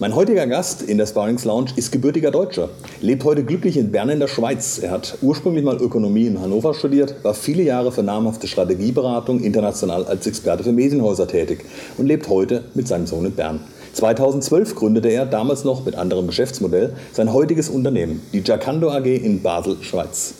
[0.00, 2.70] Mein heutiger Gast in der Sparrings Lounge ist gebürtiger Deutscher,
[3.02, 4.78] lebt heute glücklich in Bern in der Schweiz.
[4.78, 10.06] Er hat ursprünglich mal Ökonomie in Hannover studiert, war viele Jahre für namhafte Strategieberatung international
[10.06, 11.66] als Experte für Medienhäuser tätig
[11.98, 13.60] und lebt heute mit seinem Sohn in Bern.
[13.92, 19.42] 2012 gründete er, damals noch mit anderem Geschäftsmodell, sein heutiges Unternehmen, die Giacando AG in
[19.42, 20.32] Basel, Schweiz.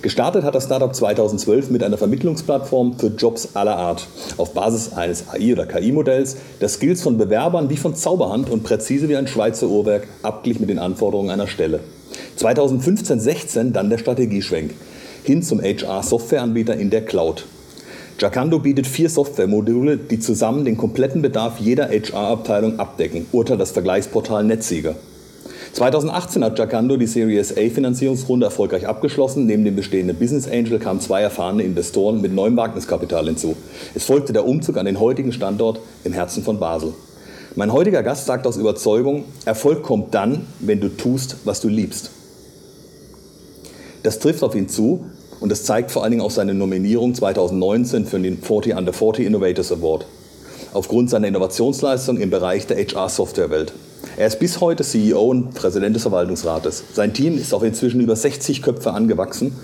[0.00, 4.06] Gestartet hat das Startup 2012 mit einer Vermittlungsplattform für Jobs aller Art.
[4.36, 9.08] Auf Basis eines AI- oder KI-Modells, das Skills von Bewerbern wie von Zauberhand und präzise
[9.08, 11.80] wie ein Schweizer Uhrwerk abglich mit den Anforderungen einer Stelle.
[12.38, 14.70] 2015-16 dann der Strategieschwenk
[15.24, 17.44] hin zum HR-Softwareanbieter in der Cloud.
[18.20, 24.44] Jacando bietet vier Softwaremodule, die zusammen den kompletten Bedarf jeder HR-Abteilung abdecken, urteilt das Vergleichsportal
[24.44, 24.94] Netzsieger.
[25.72, 29.46] 2018 hat Jacando die Series A Finanzierungsrunde erfolgreich abgeschlossen.
[29.46, 33.56] Neben dem bestehenden Business Angel kamen zwei erfahrene Investoren mit neuem Wagniskapital hinzu.
[33.94, 36.94] Es folgte der Umzug an den heutigen Standort im Herzen von Basel.
[37.54, 42.10] Mein heutiger Gast sagt aus Überzeugung, Erfolg kommt dann, wenn du tust, was du liebst.
[44.02, 45.04] Das trifft auf ihn zu
[45.40, 49.26] und das zeigt vor allen Dingen auch seine Nominierung 2019 für den 40 Under 40
[49.26, 50.06] Innovators Award.
[50.72, 53.72] Aufgrund seiner Innovationsleistung im Bereich der HR-Softwarewelt.
[54.16, 56.82] Er ist bis heute CEO und Präsident des Verwaltungsrates.
[56.92, 59.56] Sein Team ist auf inzwischen über 60 Köpfe angewachsen.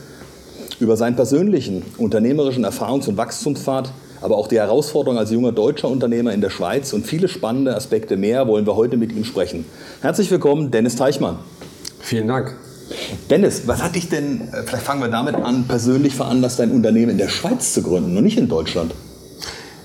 [0.80, 3.90] Über seinen persönlichen unternehmerischen Erfahrungs- und Wachstumspfad,
[4.20, 8.16] aber auch die Herausforderung als junger deutscher Unternehmer in der Schweiz und viele spannende Aspekte
[8.16, 9.64] mehr wollen wir heute mit ihm sprechen.
[10.00, 11.38] Herzlich willkommen, Dennis Teichmann.
[12.00, 12.56] Vielen Dank.
[13.30, 17.12] Dennis, was hat dich denn, äh, vielleicht fangen wir damit an, persönlich veranlasst, dein Unternehmen
[17.12, 18.92] in der Schweiz zu gründen und nicht in Deutschland?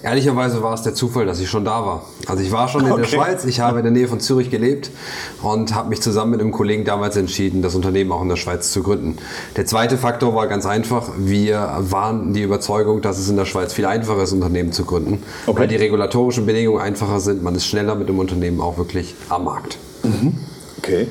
[0.02, 2.04] Ehrlicherweise war es der Zufall, dass ich schon da war.
[2.28, 3.02] Also ich war schon in okay.
[3.02, 4.92] der Schweiz, ich habe in der Nähe von Zürich gelebt
[5.42, 8.72] und habe mich zusammen mit einem Kollegen damals entschieden, das Unternehmen auch in der Schweiz
[8.72, 9.18] zu gründen.
[9.58, 13.74] Der zweite Faktor war ganz einfach, wir waren die Überzeugung, dass es in der Schweiz
[13.74, 15.60] viel einfacher ist, Unternehmen zu gründen, okay.
[15.60, 19.44] weil die regulatorischen Bedingungen einfacher sind, man ist schneller mit dem Unternehmen auch wirklich am
[19.44, 19.78] Markt.
[20.04, 20.38] Mhm.
[20.78, 21.08] Okay.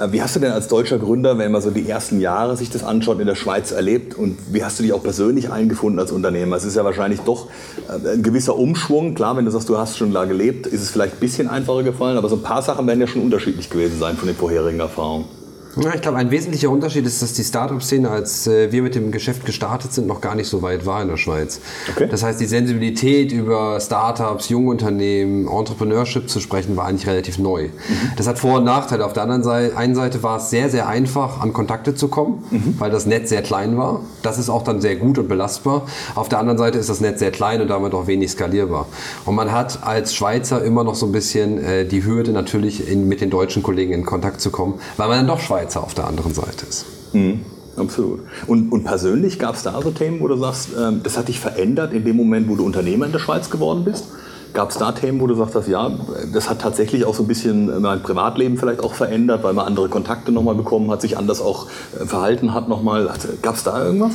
[0.00, 2.70] Äh, wie hast du denn als deutscher Gründer, wenn man so die ersten Jahre sich
[2.70, 6.10] das anschaut, in der Schweiz erlebt und wie hast du dich auch persönlich eingefunden als
[6.10, 6.56] Unternehmer?
[6.56, 7.48] Es ist ja wahrscheinlich doch
[7.88, 9.14] äh, ein gewisser Umschwung.
[9.14, 11.82] Klar, wenn du sagst, du hast schon da gelebt, ist es vielleicht ein bisschen einfacher
[11.82, 14.80] gefallen, aber so ein paar Sachen werden ja schon unterschiedlich gewesen sein von den vorherigen
[14.80, 15.39] Erfahrungen.
[15.76, 19.12] Ja, ich glaube, ein wesentlicher Unterschied ist, dass die Startup-Szene, als äh, wir mit dem
[19.12, 21.60] Geschäft gestartet sind, noch gar nicht so weit war in der Schweiz.
[21.92, 22.08] Okay.
[22.10, 27.64] Das heißt, die Sensibilität über Startups, Jungunternehmen, Entrepreneurship zu sprechen, war eigentlich relativ neu.
[27.66, 27.70] Mhm.
[28.16, 29.06] Das hat Vor- und Nachteile.
[29.06, 32.44] Auf der anderen Seite, einen Seite war es sehr, sehr einfach, an Kontakte zu kommen,
[32.50, 32.74] mhm.
[32.78, 34.00] weil das Netz sehr klein war.
[34.22, 35.86] Das ist auch dann sehr gut und belastbar.
[36.16, 38.86] Auf der anderen Seite ist das Netz sehr klein und damit auch wenig skalierbar.
[39.24, 43.06] Und man hat als Schweizer immer noch so ein bisschen äh, die Hürde, natürlich in,
[43.06, 45.94] mit den deutschen Kollegen in Kontakt zu kommen, weil man dann doch Schweizer Schweizer auf
[45.94, 46.86] der anderen Seite ist.
[47.12, 47.40] Mhm.
[47.76, 48.20] Absolut.
[48.46, 51.38] Und, und persönlich gab es da so Themen, wo du sagst, ähm, das hat dich
[51.38, 54.08] verändert in dem Moment, wo du Unternehmer in der Schweiz geworden bist?
[54.52, 55.90] Gab es da Themen, wo du sagst, ja,
[56.32, 59.88] das hat tatsächlich auch so ein bisschen mein Privatleben vielleicht auch verändert, weil man andere
[59.88, 61.68] Kontakte nochmal bekommen hat, sich anders auch
[61.98, 63.08] äh, verhalten hat nochmal?
[63.40, 64.12] Gab es da irgendwas?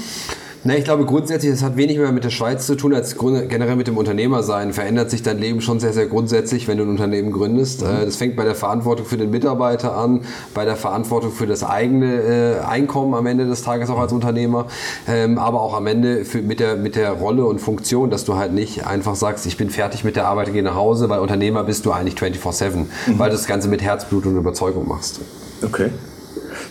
[0.67, 3.75] Na, ich glaube grundsätzlich, es hat wenig mehr mit der Schweiz zu tun als generell
[3.75, 4.73] mit dem Unternehmersein.
[4.73, 7.83] Verändert sich dein Leben schon sehr, sehr grundsätzlich, wenn du ein Unternehmen gründest.
[7.83, 7.87] Mhm.
[7.87, 10.21] Äh, das fängt bei der Verantwortung für den Mitarbeiter an,
[10.55, 14.65] bei der Verantwortung für das eigene äh, Einkommen am Ende des Tages auch als Unternehmer,
[15.07, 18.35] ähm, aber auch am Ende für, mit, der, mit der Rolle und Funktion, dass du
[18.35, 21.63] halt nicht einfach sagst, ich bin fertig mit der Arbeit, gehe nach Hause, weil Unternehmer
[21.63, 22.87] bist du eigentlich 24-7, mhm.
[23.19, 25.21] weil du das Ganze mit Herzblut und Überzeugung machst.
[25.61, 25.91] Okay.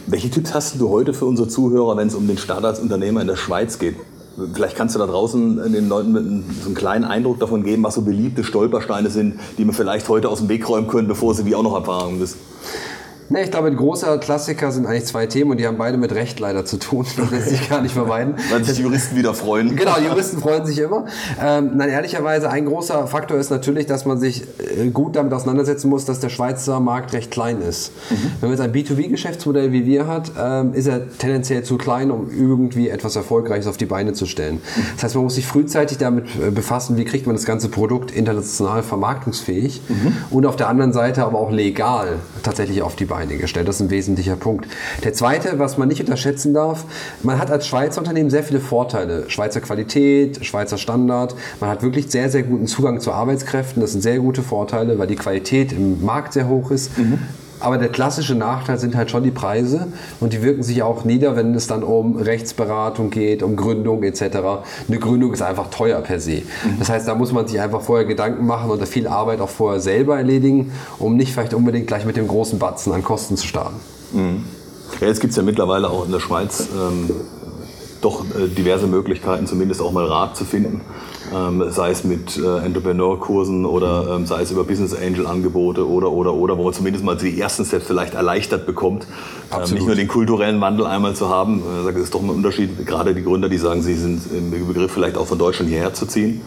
[0.06, 3.22] Welche Tipps hast du heute für unsere Zuhörer, wenn es um den Start als Unternehmer
[3.22, 3.96] in der Schweiz geht?
[4.52, 8.02] Vielleicht kannst du da draußen den Leuten so einen kleinen Eindruck davon geben, was so
[8.02, 11.54] beliebte Stolpersteine sind, die man vielleicht heute aus dem Weg räumen können, bevor sie die
[11.54, 12.36] auch noch Erfahrung ist.
[13.30, 16.14] Ne, ich glaube, ein großer Klassiker sind eigentlich zwei Themen und die haben beide mit
[16.14, 17.06] Recht leider zu tun.
[17.16, 18.34] Das lässt sich gar nicht vermeiden.
[18.50, 19.76] Weil sich Juristen wieder freuen.
[19.76, 21.06] Genau, Juristen freuen sich immer.
[21.42, 25.88] Ähm, nein, ehrlicherweise, ein großer Faktor ist natürlich, dass man sich äh, gut damit auseinandersetzen
[25.88, 27.92] muss, dass der Schweizer Markt recht klein ist.
[28.10, 28.16] Mhm.
[28.40, 32.30] Wenn man jetzt ein B2B-Geschäftsmodell wie wir hat, ähm, ist er tendenziell zu klein, um
[32.30, 34.56] irgendwie etwas Erfolgreiches auf die Beine zu stellen.
[34.56, 34.82] Mhm.
[34.96, 38.10] Das heißt, man muss sich frühzeitig damit äh, befassen, wie kriegt man das ganze Produkt
[38.10, 40.16] international vermarktungsfähig mhm.
[40.30, 43.68] und auf der anderen Seite aber auch legal tatsächlich auf die Beine Beine gestellt.
[43.68, 44.66] Das ist ein wesentlicher Punkt.
[45.04, 46.84] Der zweite, was man nicht unterschätzen darf,
[47.22, 49.30] man hat als Schweizer Unternehmen sehr viele Vorteile.
[49.30, 51.36] Schweizer Qualität, Schweizer Standard.
[51.60, 53.80] Man hat wirklich sehr, sehr guten Zugang zu Arbeitskräften.
[53.80, 56.98] Das sind sehr gute Vorteile, weil die Qualität im Markt sehr hoch ist.
[56.98, 57.20] Mhm
[57.64, 59.86] Aber der klassische Nachteil sind halt schon die Preise
[60.20, 64.20] und die wirken sich auch nieder, wenn es dann um Rechtsberatung geht, um Gründung etc.
[64.86, 66.42] Eine Gründung ist einfach teuer per se.
[66.78, 69.80] Das heißt, da muss man sich einfach vorher Gedanken machen und viel Arbeit auch vorher
[69.80, 73.76] selber erledigen, um nicht vielleicht unbedingt gleich mit dem großen Batzen an Kosten zu starten.
[74.12, 74.44] Mhm.
[75.00, 77.10] Ja, jetzt gibt es ja mittlerweile auch in der Schweiz ähm,
[78.04, 80.82] doch äh, diverse Möglichkeiten, zumindest auch mal Rat zu finden.
[81.34, 86.34] Ähm, sei es mit äh, Entrepreneur-Kursen oder ähm, sei es über Business Angel-Angebote oder, oder,
[86.34, 89.06] oder, wo man zumindest mal die ersten Steps vielleicht erleichtert bekommt.
[89.52, 91.62] Ähm, nicht nur den kulturellen Wandel einmal zu haben.
[91.86, 94.92] Äh, es ist doch ein Unterschied, gerade die Gründer, die sagen, sie sind im Begriff
[94.92, 96.42] vielleicht auch von Deutschland hierher zu ziehen.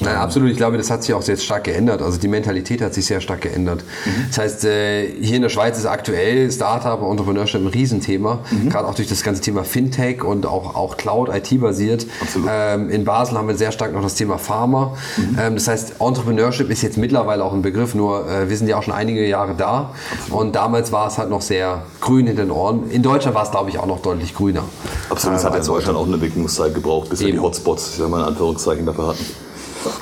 [0.00, 0.50] Naja, absolut.
[0.50, 2.02] Ich glaube, das hat sich auch jetzt stark geändert.
[2.02, 3.82] Also die Mentalität hat sich sehr stark geändert.
[4.04, 4.24] Mhm.
[4.28, 8.38] Das heißt, äh, hier in der Schweiz ist aktuell Startup und Entrepreneurship ein Riesenthema.
[8.50, 8.70] Mhm.
[8.70, 12.06] Gerade auch durch das ganze Thema Fintech und auch, auch Cloud, IT basiert.
[12.48, 14.96] Ähm, in Basel haben wir sehr stark noch das Thema Pharma.
[15.16, 15.38] Mhm.
[15.40, 18.78] Ähm, das heißt, Entrepreneurship ist jetzt mittlerweile auch ein Begriff, nur äh, wir sind ja
[18.78, 19.90] auch schon einige Jahre da.
[20.12, 20.40] Absolut.
[20.40, 22.88] Und damals war es halt noch sehr grün in den Ohren.
[22.90, 24.62] In Deutschland war es, glaube ich, auch noch deutlich grüner.
[25.10, 25.38] Absolut.
[25.38, 27.28] Es hat in Deutschland auch eine Entwicklungszeit gebraucht, bis Eben.
[27.28, 29.47] wir die Hotspots, ich sag mal in Anführungszeichen, dafür hatten.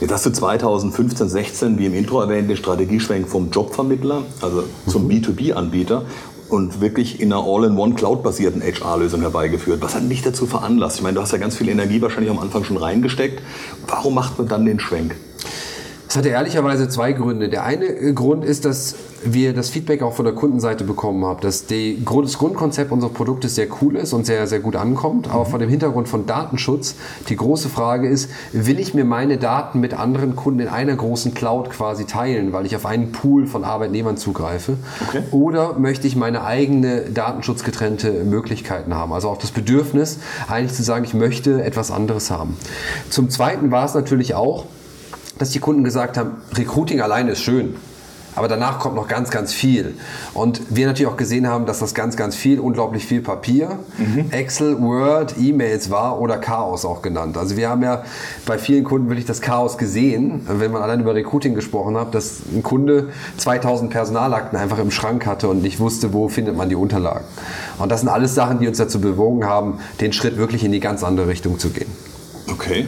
[0.01, 5.05] Jetzt hast du 2015, 16, wie im Intro erwähnt, den Strategieschwenk vom Jobvermittler, also zum
[5.05, 5.11] mhm.
[5.11, 6.03] B2B-Anbieter
[6.49, 9.83] und wirklich in einer All-in-One Cloud-basierten HR-Lösung herbeigeführt.
[9.83, 10.97] Was hat dich dazu veranlasst?
[10.97, 13.43] Ich meine, du hast ja ganz viel Energie wahrscheinlich am Anfang schon reingesteckt.
[13.87, 15.17] Warum macht man dann den Schwenk?
[16.17, 17.51] Es hatte ehrlicherweise zwei Gründe.
[17.51, 21.43] Der eine äh, Grund ist, dass wir das Feedback auch von der Kundenseite bekommen haben,
[21.43, 25.29] dass die, das Grundkonzept unseres Produktes sehr cool ist und sehr, sehr gut ankommt.
[25.29, 26.95] Aber vor dem Hintergrund von Datenschutz,
[27.29, 31.35] die große Frage ist, will ich mir meine Daten mit anderen Kunden in einer großen
[31.35, 34.79] Cloud quasi teilen, weil ich auf einen Pool von Arbeitnehmern zugreife?
[35.07, 35.23] Okay.
[35.33, 39.13] Oder möchte ich meine eigene datenschutzgetrennte Möglichkeiten haben?
[39.13, 42.57] Also auch das Bedürfnis, eigentlich zu sagen, ich möchte etwas anderes haben.
[43.11, 44.65] Zum Zweiten war es natürlich auch,
[45.39, 47.77] dass die Kunden gesagt haben, Recruiting alleine ist schön.
[48.37, 49.95] Aber danach kommt noch ganz, ganz viel.
[50.35, 54.31] Und wir natürlich auch gesehen haben, dass das ganz, ganz viel, unglaublich viel Papier, mhm.
[54.31, 57.39] Excel, Word, E-Mails war oder Chaos auch genannt.
[57.39, 58.05] Also wir haben ja
[58.45, 62.41] bei vielen Kunden wirklich das Chaos gesehen, wenn man allein über Recruiting gesprochen hat, dass
[62.55, 66.77] ein Kunde 2000 Personalakten einfach im Schrank hatte und nicht wusste, wo findet man die
[66.77, 67.25] Unterlagen.
[67.79, 70.81] Und das sind alles Sachen, die uns dazu bewogen haben, den Schritt wirklich in die
[70.81, 71.91] ganz andere Richtung zu gehen.
[72.53, 72.87] Okay.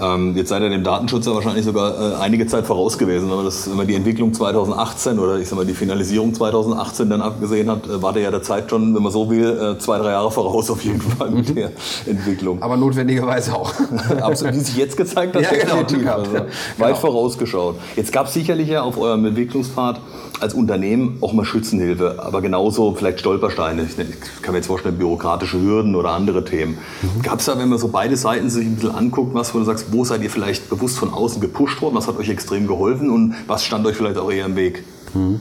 [0.00, 3.28] Ähm, jetzt seid ihr dem Datenschutz ja wahrscheinlich sogar äh, einige Zeit voraus gewesen.
[3.28, 7.10] Wenn man, das, wenn man die Entwicklung 2018 oder ich sag mal die Finalisierung 2018
[7.10, 9.78] dann abgesehen hat, äh, war der ja der Zeit schon, wenn man so will, äh,
[9.78, 11.72] zwei, drei Jahre voraus auf jeden Fall mit der
[12.06, 12.62] Entwicklung.
[12.62, 13.72] Aber notwendigerweise auch.
[14.20, 16.48] Absolut, wie sich jetzt gezeigt hat, ja, genau, also, ja, weit
[16.78, 16.94] genau.
[16.94, 17.76] vorausgeschaut.
[17.96, 20.00] Jetzt gab es sicherlich ja auf eurem Entwicklungspfad
[20.40, 23.82] als Unternehmen auch mal Schützenhilfe, aber genauso vielleicht Stolpersteine.
[23.82, 23.96] Ich
[24.42, 26.78] kann mir jetzt vorstellen, bürokratische Hürden oder andere Themen.
[27.02, 27.22] Mhm.
[27.22, 29.64] Gab es da, wenn man so beide Seiten sich ein bisschen anguckt, was, wo du
[29.64, 33.10] sagst, wo seid ihr vielleicht bewusst von außen gepusht worden, was hat euch extrem geholfen
[33.10, 34.84] und was stand euch vielleicht auch eher im Weg?
[35.14, 35.40] Mhm.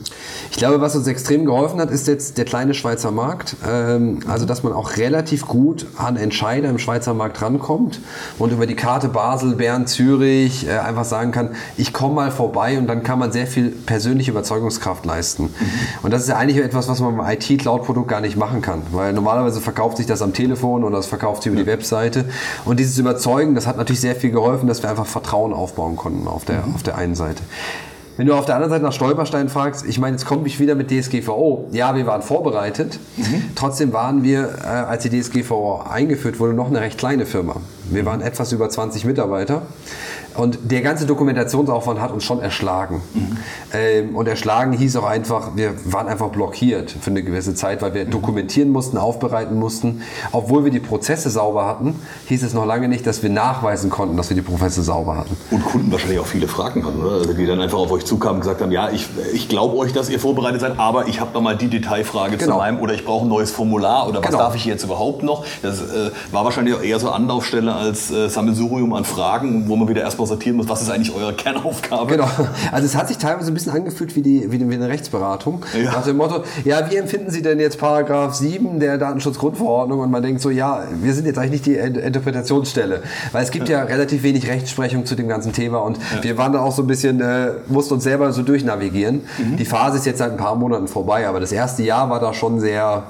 [0.51, 3.55] Ich glaube, was uns extrem geholfen hat, ist jetzt der kleine Schweizer Markt.
[3.67, 7.99] Ähm, also, dass man auch relativ gut an Entscheider im Schweizer Markt rankommt
[8.39, 12.77] und über die Karte Basel, Bern, Zürich äh, einfach sagen kann, ich komme mal vorbei
[12.77, 15.43] und dann kann man sehr viel persönliche Überzeugungskraft leisten.
[15.43, 15.51] Mhm.
[16.03, 19.13] Und das ist ja eigentlich etwas, was man beim IT-Cloud-Produkt gar nicht machen kann, weil
[19.13, 22.25] normalerweise verkauft sich das am Telefon oder das verkauft sich über die Webseite.
[22.65, 26.27] Und dieses Überzeugen, das hat natürlich sehr viel geholfen, dass wir einfach Vertrauen aufbauen konnten
[26.27, 26.75] auf der, mhm.
[26.75, 27.43] auf der einen Seite.
[28.17, 30.73] Wenn du auf der anderen Seite nach Stolperstein fragst, ich meine, jetzt komme ich wieder
[30.73, 31.67] mit DSGVO.
[31.71, 32.99] Ja, wir waren vorbereitet.
[33.15, 33.43] Mhm.
[33.53, 37.57] Trotzdem waren wir, äh, als die DSGVO eingeführt wurde, noch eine recht kleine Firma.
[37.89, 39.63] Wir waren etwas über 20 Mitarbeiter.
[40.37, 43.01] Und der ganze Dokumentationsaufwand hat uns schon erschlagen.
[43.13, 43.37] Mhm.
[43.73, 47.95] Ähm, und erschlagen hieß auch einfach, wir waren einfach blockiert für eine gewisse Zeit, weil
[47.95, 48.11] wir mhm.
[48.11, 50.03] dokumentieren mussten, aufbereiten mussten.
[50.31, 51.95] Obwohl wir die Prozesse sauber hatten,
[52.27, 55.35] hieß es noch lange nicht, dass wir nachweisen konnten, dass wir die Prozesse sauber hatten.
[55.49, 57.15] Und Kunden wahrscheinlich auch viele Fragen hatten, oder?
[57.15, 59.91] Also die dann einfach auf euch zukamen und gesagt haben, ja, ich, ich glaube euch,
[59.91, 62.53] dass ihr vorbereitet seid, aber ich habe noch mal die Detailfrage genau.
[62.53, 64.37] zu meinem oder ich brauche ein neues Formular oder was genau.
[64.37, 65.45] darf ich jetzt überhaupt noch?
[65.63, 69.87] Das äh, war wahrscheinlich auch eher so Anlaufstelle als äh, Sammelsurium an Fragen, wo man
[69.87, 72.07] wieder erstmal sortieren muss, was ist eigentlich eure Kernaufgabe?
[72.07, 72.29] Genau.
[72.71, 75.63] Also es hat sich teilweise ein bisschen angefühlt wie, die, wie, eine Rechtsberatung.
[75.73, 75.91] Ja.
[75.91, 79.99] Nach dem Motto, ja, wie empfinden Sie denn jetzt Paragraph 7 der Datenschutzgrundverordnung?
[79.99, 83.03] Und man denkt so, ja, wir sind jetzt eigentlich nicht die Interpretationsstelle.
[83.31, 86.23] Weil es gibt ja, ja relativ wenig Rechtsprechung zu dem ganzen Thema und ja.
[86.23, 89.21] wir waren da auch so ein bisschen, äh, mussten uns selber so durchnavigieren.
[89.37, 89.57] Mhm.
[89.57, 92.33] Die Phase ist jetzt seit ein paar Monaten vorbei, aber das erste Jahr war da
[92.33, 93.03] schon sehr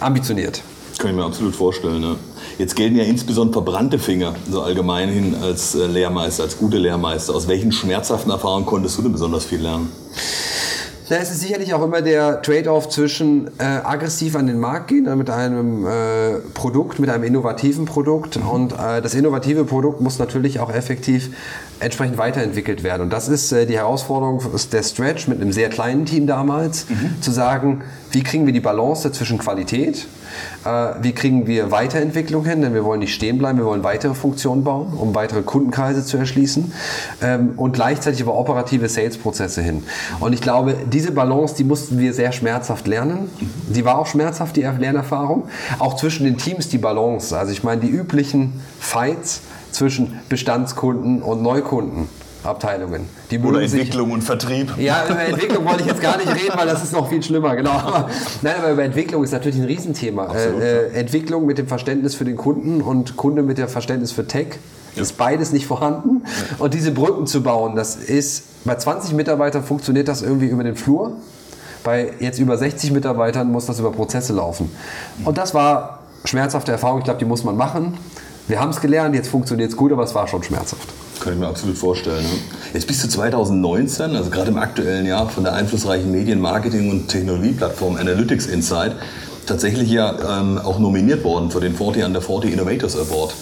[0.00, 0.62] ambitioniert.
[0.98, 2.00] Kann ich mir absolut vorstellen.
[2.00, 2.16] Ne?
[2.58, 7.34] Jetzt gelten ja insbesondere verbrannte Finger, so allgemein hin als äh, Lehrmeister, als gute Lehrmeister.
[7.34, 9.90] Aus welchen schmerzhaften Erfahrungen konntest du denn besonders viel lernen?
[11.12, 15.06] Da ist es sicherlich auch immer der Trade-off zwischen äh, aggressiv an den Markt gehen
[15.06, 18.38] äh, mit einem äh, Produkt, mit einem innovativen Produkt.
[18.38, 21.28] Und äh, das innovative Produkt muss natürlich auch effektiv
[21.80, 23.02] entsprechend weiterentwickelt werden.
[23.02, 24.40] Und das ist äh, die Herausforderung
[24.72, 27.20] der Stretch mit einem sehr kleinen Team damals, mhm.
[27.20, 27.82] zu sagen,
[28.12, 30.06] wie kriegen wir die Balance zwischen Qualität,
[31.00, 34.64] wie kriegen wir Weiterentwicklung hin, denn wir wollen nicht stehen bleiben, wir wollen weitere Funktionen
[34.64, 36.72] bauen, um weitere Kundenkreise zu erschließen
[37.22, 39.84] ähm, und gleichzeitig aber operative Sales-Prozesse hin.
[40.20, 43.30] Und ich glaube, diese Balance, die mussten wir sehr schmerzhaft lernen.
[43.68, 45.48] Die war auch schmerzhaft, die Lernerfahrung.
[45.78, 47.36] Auch zwischen den Teams die Balance.
[47.36, 52.08] Also ich meine, die üblichen Fights zwischen Bestandskunden und Neukunden.
[52.44, 53.08] Abteilungen.
[53.30, 54.76] Die Oder Entwicklung sich, und Vertrieb.
[54.78, 57.54] Ja, über Entwicklung wollte ich jetzt gar nicht reden, weil das ist noch viel schlimmer,
[57.54, 57.70] genau.
[57.70, 58.08] Aber,
[58.42, 60.24] nein, aber über Entwicklung ist natürlich ein Riesenthema.
[60.24, 64.12] Absolut, äh, äh, Entwicklung mit dem Verständnis für den Kunden und Kunde mit dem Verständnis
[64.12, 64.58] für Tech.
[64.94, 65.02] Ja.
[65.02, 66.22] Ist beides nicht vorhanden.
[66.58, 70.76] Und diese Brücken zu bauen, das ist, bei 20 Mitarbeitern funktioniert das irgendwie über den
[70.76, 71.16] Flur.
[71.84, 74.70] Bei jetzt über 60 Mitarbeitern muss das über Prozesse laufen.
[75.24, 76.98] Und das war schmerzhafte Erfahrung.
[76.98, 77.98] Ich glaube, die muss man machen.
[78.48, 80.88] Wir haben es gelernt, jetzt funktioniert es gut, aber es war schon schmerzhaft.
[81.20, 82.22] Kann ich mir absolut vorstellen.
[82.24, 82.30] Ne?
[82.74, 87.08] Jetzt bist du 2019, also gerade im aktuellen Jahr, von der einflussreichen Medien-, Marketing- und
[87.08, 88.96] Technologieplattform Analytics Insight
[89.46, 93.34] tatsächlich ja ähm, auch nominiert worden für den 40 Under 40 Innovators Award.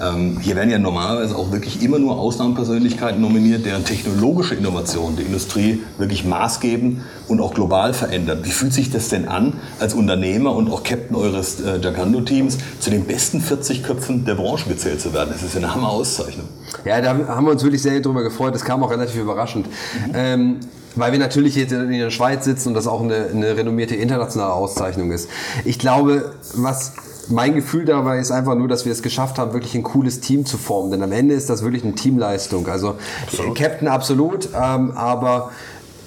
[0.00, 5.22] Ähm, hier werden ja normalerweise auch wirklich immer nur Ausnahmepersönlichkeiten nominiert, deren technologische Innovation die
[5.22, 8.44] Industrie wirklich maßgebend und auch global verändert.
[8.44, 12.90] Wie fühlt sich das denn an, als Unternehmer und auch Captain eures äh, Jacando-Teams zu
[12.90, 15.30] den besten 40 Köpfen der Branche gezählt zu werden?
[15.32, 16.46] Das ist ja eine Hammer-Auszeichnung.
[16.84, 18.54] Ja, da haben wir uns wirklich sehr darüber gefreut.
[18.54, 19.66] Das kam auch relativ überraschend.
[19.66, 20.12] Mhm.
[20.14, 20.56] Ähm,
[20.94, 24.52] weil wir natürlich jetzt in der Schweiz sitzen und das auch eine, eine renommierte internationale
[24.52, 25.28] Auszeichnung ist.
[25.64, 26.92] Ich glaube, was
[27.30, 30.46] mein Gefühl dabei ist einfach nur, dass wir es geschafft haben, wirklich ein cooles Team
[30.46, 30.90] zu formen.
[30.90, 32.68] Denn am Ende ist das wirklich eine Teamleistung.
[32.68, 33.56] Also absolut.
[33.56, 35.50] Captain absolut, ähm, aber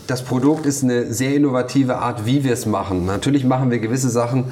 [0.07, 3.05] das Produkt ist eine sehr innovative Art, wie wir es machen.
[3.05, 4.45] Natürlich machen wir gewisse Sachen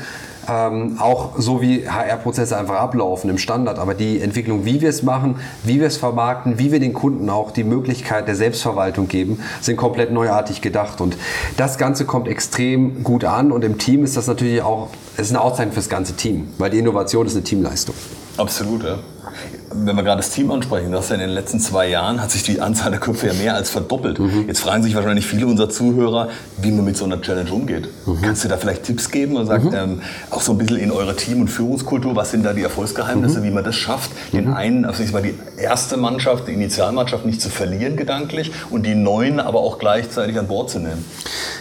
[0.48, 3.80] ähm, auch so wie HR-Prozesse einfach ablaufen im Standard.
[3.80, 7.30] Aber die Entwicklung, wie wir es machen, wie wir es vermarkten, wie wir den Kunden
[7.30, 11.02] auch die Möglichkeit der Selbstverwaltung geben, sind komplett neuartig gedacht.
[11.02, 11.18] Und
[11.58, 13.52] das Ganze kommt extrem gut an.
[13.52, 16.50] Und im Team ist das natürlich auch, es ist eine Auszeichnung für das ganze Team,
[16.58, 17.96] weil die Innovation ist eine Teamleistung.
[18.38, 19.00] Absolut, ja
[19.72, 22.44] wenn wir gerade das Team ansprechen, das ja in den letzten zwei Jahren hat sich
[22.44, 24.20] die Anzahl der Köpfe ja mehr als verdoppelt.
[24.20, 24.46] Mhm.
[24.48, 26.30] Jetzt fragen sich wahrscheinlich viele unserer Zuhörer,
[26.62, 27.88] wie man mit so einer Challenge umgeht.
[28.06, 28.22] Mhm.
[28.22, 29.76] Kannst du da vielleicht Tipps geben und sagen, mhm.
[29.76, 33.40] ähm, auch so ein bisschen in eure Team- und Führungskultur, was sind da die Erfolgsgeheimnisse,
[33.40, 33.44] mhm.
[33.44, 34.54] wie man das schafft, den mhm.
[34.54, 38.96] einen, also ich mal die erste Mannschaft, die Initialmannschaft nicht zu verlieren gedanklich und die
[38.96, 41.06] neuen aber auch gleichzeitig an Bord zu nehmen?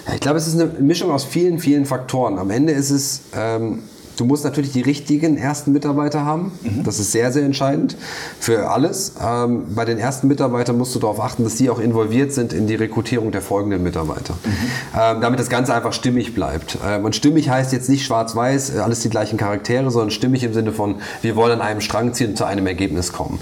[0.06, 2.38] Ja, ich glaube, es ist eine Mischung aus vielen, vielen Faktoren.
[2.38, 3.82] Am Ende ist es ähm,
[4.18, 6.50] Du musst natürlich die richtigen ersten Mitarbeiter haben.
[6.62, 6.82] Mhm.
[6.82, 7.96] Das ist sehr, sehr entscheidend
[8.40, 9.12] für alles.
[9.24, 12.66] Ähm, bei den ersten Mitarbeitern musst du darauf achten, dass die auch involviert sind in
[12.66, 14.34] die Rekrutierung der folgenden Mitarbeiter.
[14.44, 14.50] Mhm.
[14.98, 16.78] Ähm, damit das Ganze einfach stimmig bleibt.
[16.84, 20.52] Ähm, und stimmig heißt jetzt nicht schwarz-weiß, äh, alles die gleichen Charaktere, sondern stimmig im
[20.52, 23.38] Sinne von, wir wollen an einem Strang ziehen und zu einem Ergebnis kommen.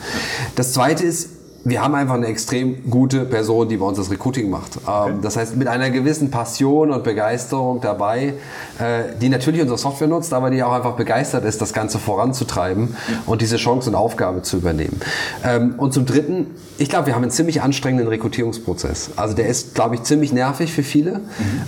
[0.56, 1.30] Das zweite ist,
[1.68, 4.78] wir haben einfach eine extrem gute Person, die bei uns das Recruiting macht.
[4.86, 5.14] Okay.
[5.20, 8.34] Das heißt, mit einer gewissen Passion und Begeisterung dabei,
[8.78, 12.96] äh, die natürlich unsere Software nutzt, aber die auch einfach begeistert ist, das Ganze voranzutreiben
[13.26, 15.00] und diese Chance und Aufgabe zu übernehmen.
[15.42, 19.10] Ähm, und zum Dritten, ich glaube, wir haben einen ziemlich anstrengenden Rekrutierungsprozess.
[19.16, 21.20] Also der ist, glaube ich, ziemlich nervig für viele.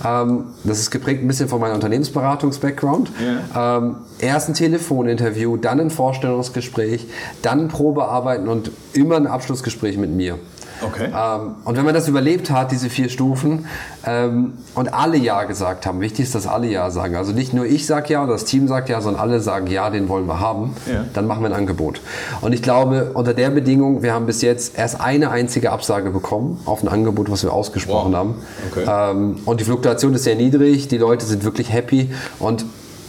[0.03, 0.45] Mhm.
[0.65, 3.11] Das ist geprägt ein bisschen von meinem Unternehmensberatungs-Background.
[3.55, 3.97] Yeah.
[4.21, 7.07] Erst ein Telefoninterview, dann ein Vorstellungsgespräch,
[7.41, 10.39] dann ein Probearbeiten und immer ein Abschlussgespräch mit mir.
[10.81, 11.07] Okay.
[11.07, 13.67] Ähm, und wenn man das überlebt hat, diese vier Stufen,
[14.07, 17.17] ähm, und alle Ja gesagt haben, wichtig ist, dass alle Ja sagen.
[17.17, 19.91] Also nicht nur ich sage Ja oder das Team sagt Ja, sondern alle sagen Ja,
[19.91, 20.75] den wollen wir haben.
[20.91, 21.05] Ja.
[21.15, 22.01] Dann machen wir ein Angebot.
[22.41, 26.61] Und ich glaube, unter der Bedingung, wir haben bis jetzt erst eine einzige Absage bekommen
[26.65, 28.19] auf ein Angebot, was wir ausgesprochen wow.
[28.19, 28.35] haben.
[28.71, 28.85] Okay.
[28.89, 32.65] Ähm, und die Fluktuation ist sehr niedrig, die Leute sind wirklich happy und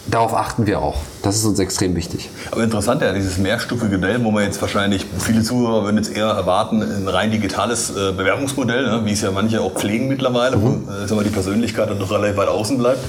[0.08, 0.96] darauf achten wir auch.
[1.22, 2.30] Das ist uns extrem wichtig.
[2.50, 6.26] Aber interessant, ja, dieses mehrstufige Modell, wo man jetzt wahrscheinlich, viele Zuhörer würden jetzt eher
[6.26, 10.86] erwarten, ein rein digitales äh, Bewerbungsmodell, ne, wie es ja manche auch pflegen mittlerweile, mhm.
[11.08, 13.04] wo äh, die Persönlichkeit dann doch relativ weit außen bleibt.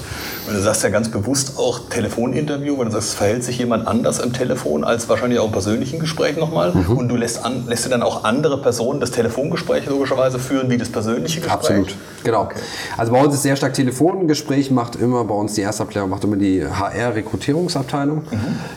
[0.46, 3.86] Und du sagst ja ganz bewusst auch Telefoninterview, weil du sagst, es verhält sich jemand
[3.86, 6.72] anders im Telefon als wahrscheinlich auch im persönlichen Gespräch nochmal.
[6.72, 6.96] Mhm.
[6.96, 10.76] Und du lässt, an, lässt du dann auch andere Personen das Telefongespräch logischerweise führen, wie
[10.76, 11.52] das persönliche Gespräch?
[11.52, 12.42] Absolut, genau.
[12.42, 12.58] Okay.
[12.96, 16.36] Also bei uns ist sehr stark Telefongespräch, macht immer bei uns die Erstabklärung, macht immer
[16.36, 18.22] die HR-Rekrutierungsabteilung, mhm.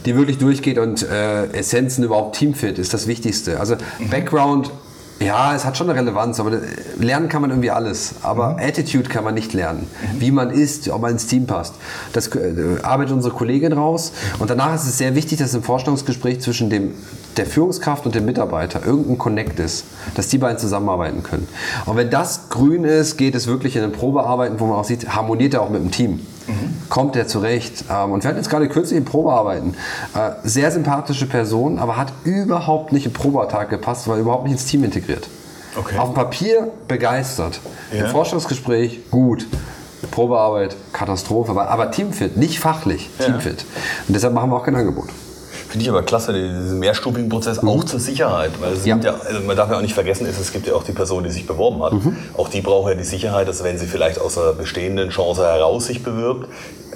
[0.06, 3.60] die wirklich durchgeht und äh, Essenzen überhaupt Teamfit ist das Wichtigste.
[3.60, 4.10] Also mhm.
[4.10, 4.72] Background
[5.20, 6.60] ja, es hat schon eine Relevanz, aber
[7.00, 8.16] lernen kann man irgendwie alles.
[8.22, 8.60] Aber mhm.
[8.60, 9.88] Attitude kann man nicht lernen.
[10.14, 10.22] Mhm.
[10.22, 11.76] Wie man ist, ob man ins Team passt.
[12.12, 12.54] Das äh,
[12.84, 14.12] arbeitet unsere Kollegin raus.
[14.40, 16.92] Und danach ist es sehr wichtig, dass im Vorstellungsgespräch zwischen dem,
[17.38, 21.48] der Führungskraft und dem Mitarbeiter irgendein Connect ist, dass die beiden zusammenarbeiten können.
[21.86, 25.16] Und wenn das grün ist, geht es wirklich in ein Probearbeiten, wo man auch sieht,
[25.16, 26.20] harmoniert er auch mit dem Team.
[26.48, 26.90] Mhm.
[26.90, 27.86] Kommt er zurecht?
[27.90, 29.76] Ähm, und wir hatten jetzt gerade kürzlich in Probearbeiten.
[30.14, 34.66] Äh, sehr sympathische Person, aber hat überhaupt nicht im Probeartag gepasst, weil überhaupt nicht ins
[34.66, 35.28] Team integriert.
[35.78, 35.98] Okay.
[35.98, 37.60] Auf dem Papier begeistert.
[37.92, 38.06] Ja.
[38.06, 39.46] Im Forschungsgespräch gut.
[40.12, 43.26] Probearbeit, Katastrophe, aber, aber Teamfit, nicht fachlich, ja.
[43.26, 43.66] Teamfit.
[44.08, 45.10] Und deshalb machen wir auch kein Angebot.
[45.76, 47.68] Finde ich aber klasse, diesen mehrstufigen Prozess mhm.
[47.68, 48.52] auch zur Sicherheit.
[48.62, 48.96] Weil es ja.
[48.96, 49.16] ja.
[49.16, 51.46] also man darf ja auch nicht vergessen, es gibt ja auch die Person, die sich
[51.46, 51.92] beworben hat.
[51.92, 52.16] Mhm.
[52.38, 55.88] Auch die braucht ja die Sicherheit, dass wenn sie vielleicht aus einer bestehenden Chance heraus
[55.88, 56.48] sich bewirbt,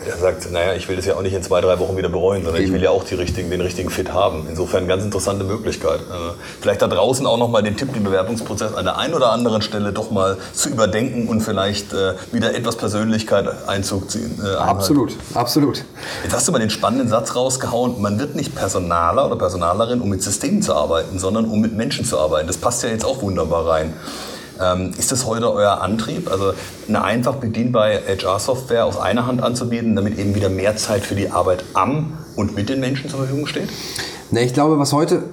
[0.08, 2.44] er sagt, naja, ich will das ja auch nicht in zwei, drei Wochen wieder bereuen,
[2.44, 4.48] sondern ich will ja auch die richtigen, den richtigen Fit haben.
[4.50, 6.00] Insofern ganz interessante Möglichkeit.
[6.02, 9.62] Äh, vielleicht da draußen auch nochmal den Tipp, den Bewerbungsprozess an der einen oder anderen
[9.62, 14.40] Stelle doch mal zu überdenken und vielleicht äh, wieder etwas Persönlichkeit Einzug ziehen.
[14.44, 15.84] Äh, absolut, absolut.
[16.24, 20.10] Jetzt hast du mal den spannenden Satz rausgehauen, man wird nicht Personaler oder Personalerin, um
[20.10, 22.48] mit Systemen zu arbeiten, sondern um mit Menschen zu arbeiten.
[22.48, 23.94] Das passt ja jetzt auch wunderbar rein.
[24.62, 26.54] Ähm, ist das heute euer Antrieb, also
[26.88, 31.30] eine einfach bedienbare HR-Software aus einer Hand anzubieten, damit eben wieder mehr Zeit für die
[31.30, 33.70] Arbeit am und mit den Menschen zur Verfügung steht?
[34.32, 35.24] Ne, ich glaube, was heute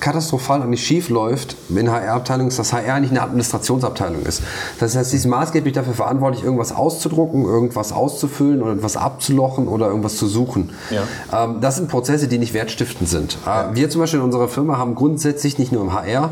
[0.00, 4.42] katastrophal und nicht schief läuft in HR-Abteilungen, ist, dass HR nicht eine Administrationsabteilung ist.
[4.78, 9.88] Das heißt, sie ist maßgeblich dafür verantwortlich, irgendwas auszudrucken, irgendwas auszufüllen oder etwas abzulochen oder
[9.88, 10.70] irgendwas zu suchen.
[10.90, 11.44] Ja.
[11.44, 13.38] Ähm, das sind Prozesse, die nicht wertstiftend sind.
[13.44, 13.70] Äh, ja.
[13.74, 16.30] Wir zum Beispiel in unserer Firma haben grundsätzlich nicht nur im HR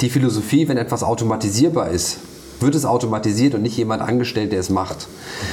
[0.00, 2.18] die Philosophie, wenn etwas automatisierbar ist,
[2.60, 5.08] wird es automatisiert und nicht jemand angestellt, der es macht.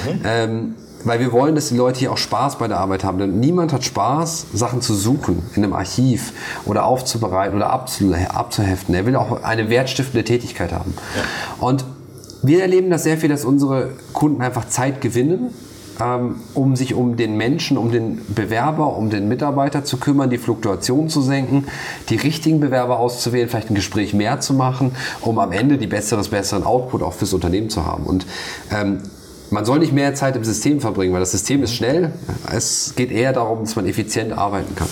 [0.06, 0.22] Mhm.
[0.24, 3.18] Ähm, weil wir wollen, dass die Leute hier auch Spaß bei der Arbeit haben.
[3.18, 6.32] Denn niemand hat Spaß, Sachen zu suchen in einem Archiv
[6.66, 8.96] oder aufzubereiten oder abzuheften.
[8.96, 10.94] Er will auch eine wertstiftende Tätigkeit haben.
[11.16, 11.68] Ja.
[11.68, 11.84] Und
[12.42, 15.54] wir erleben das sehr viel, dass unsere Kunden einfach Zeit gewinnen
[16.54, 21.10] um sich um den Menschen, um den Bewerber, um den Mitarbeiter zu kümmern, die Fluktuation
[21.10, 21.66] zu senken,
[22.10, 26.30] die richtigen Bewerber auszuwählen, vielleicht ein Gespräch mehr zu machen, um am Ende die besseres,
[26.30, 28.06] besseren Output auch fürs Unternehmen zu haben.
[28.06, 28.26] Und
[28.72, 29.00] ähm,
[29.50, 32.12] man soll nicht mehr Zeit im System verbringen, weil das System ist schnell.
[32.52, 34.90] Es geht eher darum, dass man effizient arbeiten kann.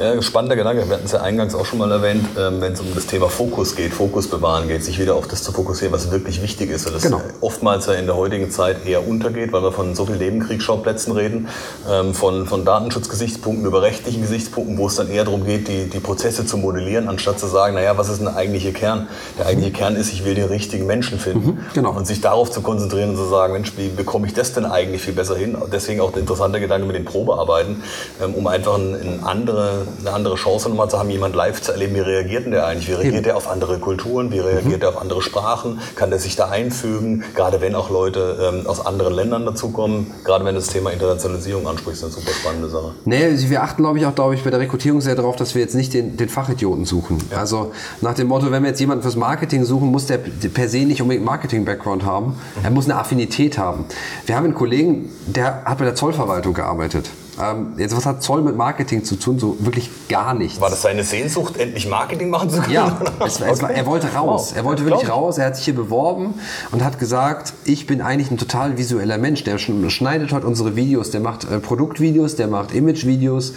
[0.00, 0.88] Ja, spannender Gedanke.
[0.88, 3.28] Wir hatten es ja eingangs auch schon mal erwähnt, ähm, wenn es um das Thema
[3.28, 6.86] Fokus geht, Fokus bewahren geht, sich wieder auf das zu fokussieren, was wirklich wichtig ist.
[6.86, 7.20] Weil das genau.
[7.42, 11.48] oftmals ja in der heutigen Zeit eher untergeht, weil wir von so vielen Nebenkriegsschauplätzen reden,
[11.86, 16.00] ähm, von, von Datenschutzgesichtspunkten über rechtlichen Gesichtspunkten, wo es dann eher darum geht, die, die
[16.00, 19.06] Prozesse zu modellieren, anstatt zu sagen, naja, was ist denn der eigentliche Kern?
[19.38, 21.46] Der eigentliche Kern ist, ich will den richtigen Menschen finden.
[21.46, 21.90] Mhm, genau.
[21.90, 25.02] Und sich darauf zu konzentrieren und zu sagen, Mensch, wie bekomme ich das denn eigentlich
[25.02, 25.58] viel besser hin?
[25.70, 27.82] Deswegen auch der interessante Gedanke mit den Probearbeiten,
[28.22, 31.94] ähm, um einfach eine andere eine andere Chance nochmal zu haben, jemand live zu erleben,
[31.94, 32.88] wie reagiert denn der eigentlich?
[32.88, 34.30] Wie reagiert der auf andere Kulturen?
[34.30, 34.80] Wie reagiert mhm.
[34.80, 35.80] der auf andere Sprachen?
[35.96, 37.24] Kann der sich da einfügen?
[37.34, 41.66] Gerade wenn auch Leute ähm, aus anderen Ländern dazukommen, gerade wenn du das Thema Internationalisierung
[41.68, 42.92] ansprichst, eine super spannende Sache.
[43.04, 45.54] Nee, also wir achten, glaube ich, auch, glaube ich, bei der Rekrutierung sehr darauf, dass
[45.54, 47.18] wir jetzt nicht den, den Fachidioten suchen.
[47.30, 47.38] Ja.
[47.38, 50.78] Also nach dem Motto, wenn wir jetzt jemanden fürs Marketing suchen, muss der per se
[50.78, 52.26] nicht unbedingt Marketing-Background haben.
[52.26, 52.64] Mhm.
[52.64, 53.84] Er muss eine Affinität haben.
[54.26, 57.10] Wir haben einen Kollegen, der hat bei der Zollverwaltung gearbeitet.
[57.42, 59.38] Ähm, jetzt, was hat Zoll mit Marketing zu tun?
[59.38, 60.60] So wirklich gar nichts.
[60.60, 62.72] War das seine Sehnsucht, endlich Marketing machen zu können?
[62.72, 64.50] Ja, es, es war, er wollte raus.
[64.50, 64.56] Wow.
[64.56, 65.38] Er wollte wirklich raus.
[65.38, 66.34] Er hat sich hier beworben
[66.70, 69.44] und hat gesagt, ich bin eigentlich ein total visueller Mensch.
[69.44, 73.54] Der schneidet heute unsere Videos, der macht äh, Produktvideos, der macht Imagevideos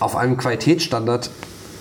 [0.00, 1.30] auf einem Qualitätsstandard,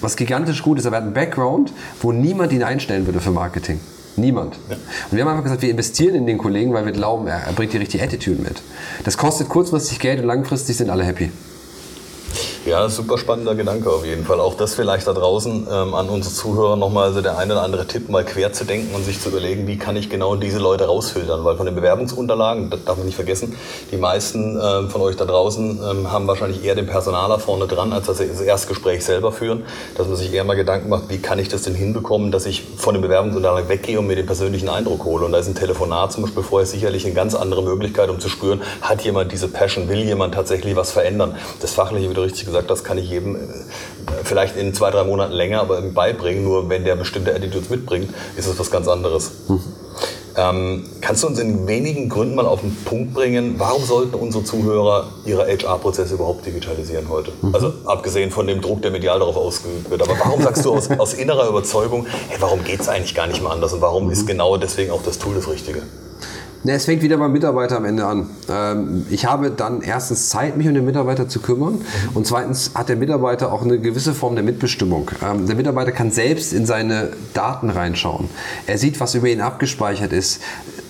[0.01, 0.85] was gigantisch gut ist.
[0.85, 3.79] Er hat einen Background, wo niemand ihn einstellen würde für Marketing.
[4.15, 4.55] Niemand.
[4.69, 4.75] Ja.
[4.75, 7.53] Und wir haben einfach gesagt, wir investieren in den Kollegen, weil wir glauben, er, er
[7.53, 8.61] bringt die richtige Attitude mit.
[9.03, 11.31] Das kostet kurzfristig Geld und langfristig sind alle happy.
[12.65, 14.39] Ja, super spannender Gedanke auf jeden Fall.
[14.39, 17.85] Auch das vielleicht da draußen ähm, an unsere Zuhörer nochmal so der eine oder andere
[17.85, 20.85] Tipp, mal quer zu denken und sich zu überlegen, wie kann ich genau diese Leute
[20.85, 21.43] rausfiltern.
[21.43, 23.57] Weil von den Bewerbungsunterlagen, das darf man nicht vergessen,
[23.91, 27.91] die meisten ähm, von euch da draußen ähm, haben wahrscheinlich eher den Personaler vorne dran,
[27.91, 29.65] als dass sie das Erstgespräch selber führen.
[29.97, 32.63] Dass man sich eher mal Gedanken macht, wie kann ich das denn hinbekommen, dass ich
[32.77, 35.25] von den Bewerbungsunterlagen weggehe und mir den persönlichen Eindruck hole.
[35.25, 38.29] Und da ist ein Telefonat zum Beispiel vorher sicherlich eine ganz andere Möglichkeit, um zu
[38.29, 41.35] spüren, hat jemand diese Passion, will jemand tatsächlich was verändern.
[41.59, 43.39] Das Fachliche, wie du richtig gesagt hast, kann ich jedem äh,
[44.23, 46.43] vielleicht in zwei, drei Monaten länger aber beibringen.
[46.43, 49.31] Nur wenn der bestimmte Attitudes mitbringt, ist es was ganz anderes.
[49.47, 49.61] Mhm.
[50.35, 54.43] Ähm, kannst du uns in wenigen Gründen mal auf den Punkt bringen, warum sollten unsere
[54.43, 57.31] Zuhörer ihre HR-Prozesse überhaupt digitalisieren heute?
[57.41, 57.53] Mhm.
[57.53, 60.01] Also abgesehen von dem Druck, der medial darauf ausgeübt wird.
[60.01, 63.43] Aber warum sagst du aus, aus innerer Überzeugung, hey, warum geht es eigentlich gar nicht
[63.43, 64.11] mehr anders und warum mhm.
[64.11, 65.83] ist genau deswegen auch das Tool das Richtige?
[66.65, 68.29] Ne, es fängt wieder beim Mitarbeiter am Ende an.
[68.49, 71.81] Ähm, ich habe dann erstens Zeit, mich um den Mitarbeiter zu kümmern
[72.13, 75.11] und zweitens hat der Mitarbeiter auch eine gewisse Form der Mitbestimmung.
[75.21, 78.29] Ähm, der Mitarbeiter kann selbst in seine Daten reinschauen.
[78.65, 80.41] Er sieht, was über ihn abgespeichert ist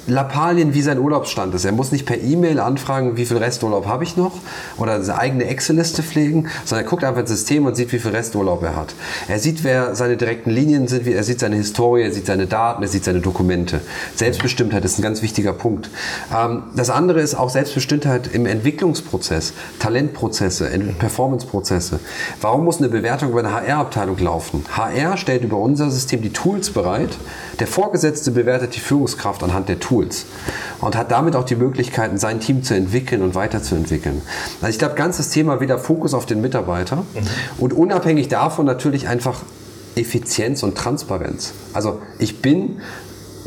[0.08, 1.64] Lappalien, wie sein Urlaubsstand ist.
[1.64, 4.34] Er muss nicht per E-Mail anfragen, wie viel Resturlaub habe ich noch
[4.78, 8.12] oder seine eigene Excel-Liste pflegen, sondern er guckt einfach ins System und sieht, wie viel
[8.12, 8.96] Resturlaub er hat.
[9.28, 12.84] Er sieht, wer seine direkten Linien sind, er sieht seine Historie, er sieht seine Daten,
[12.84, 13.80] er sieht seine Dokumente.
[14.16, 15.90] Selbstbestimmtheit ist ein ganz wichtiger Punkt.
[16.36, 22.00] Ähm, das andere ist auch Selbstbestimmtheit im Entwicklungsprozess, Talentprozesse, Performanceprozesse.
[22.42, 24.66] Warum muss eine Bewertung über eine HR-Abteilung laufen?
[24.76, 27.18] HR stellt über unser System die Tools bereit.
[27.60, 29.93] Der Vorgesetzte bewertet die Führungskraft anhand der Tools.
[29.94, 30.26] Tools
[30.82, 34.22] und hat damit auch die Möglichkeiten, sein Team zu entwickeln und weiterzuentwickeln.
[34.62, 37.04] Also ich glaube, ganz das Thema wieder Fokus auf den Mitarbeiter mhm.
[37.60, 39.42] und unabhängig davon natürlich einfach
[39.96, 41.54] Effizienz und Transparenz.
[41.74, 42.82] Also ich bin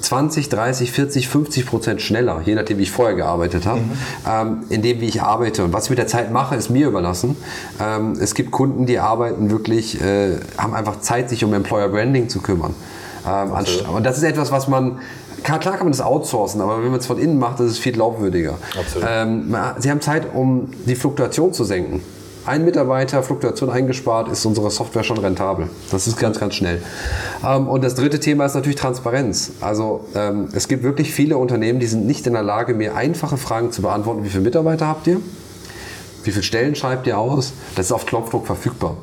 [0.00, 3.92] 20, 30, 40, 50 Prozent schneller, je nachdem, wie ich vorher gearbeitet habe, mhm.
[4.28, 5.64] ähm, in dem, wie ich arbeite.
[5.64, 7.36] Und was ich mit der Zeit mache, ist mir überlassen.
[7.80, 12.28] Ähm, es gibt Kunden, die arbeiten wirklich, äh, haben einfach Zeit, sich um Employer Branding
[12.28, 12.74] zu kümmern.
[13.26, 13.50] Ähm,
[13.92, 15.00] und das ist etwas, was man
[15.42, 17.78] klar, klar kann man das outsourcen, aber wenn man es von innen macht, ist es
[17.78, 18.58] viel glaubwürdiger.
[19.06, 22.02] Ähm, Sie haben Zeit, um die Fluktuation zu senken.
[22.46, 25.68] Ein Mitarbeiter, Fluktuation eingespart, ist unsere Software schon rentabel.
[25.90, 26.80] Das ist ganz, ganz schnell.
[27.44, 29.50] Ähm, und das dritte Thema ist natürlich Transparenz.
[29.60, 33.36] Also ähm, es gibt wirklich viele Unternehmen, die sind nicht in der Lage, mir einfache
[33.36, 34.22] Fragen zu beantworten.
[34.22, 35.20] Wie viele Mitarbeiter habt ihr?
[36.22, 37.52] Wie viele Stellen schreibt ihr aus?
[37.74, 38.96] Das ist auf Knopfdruck verfügbar.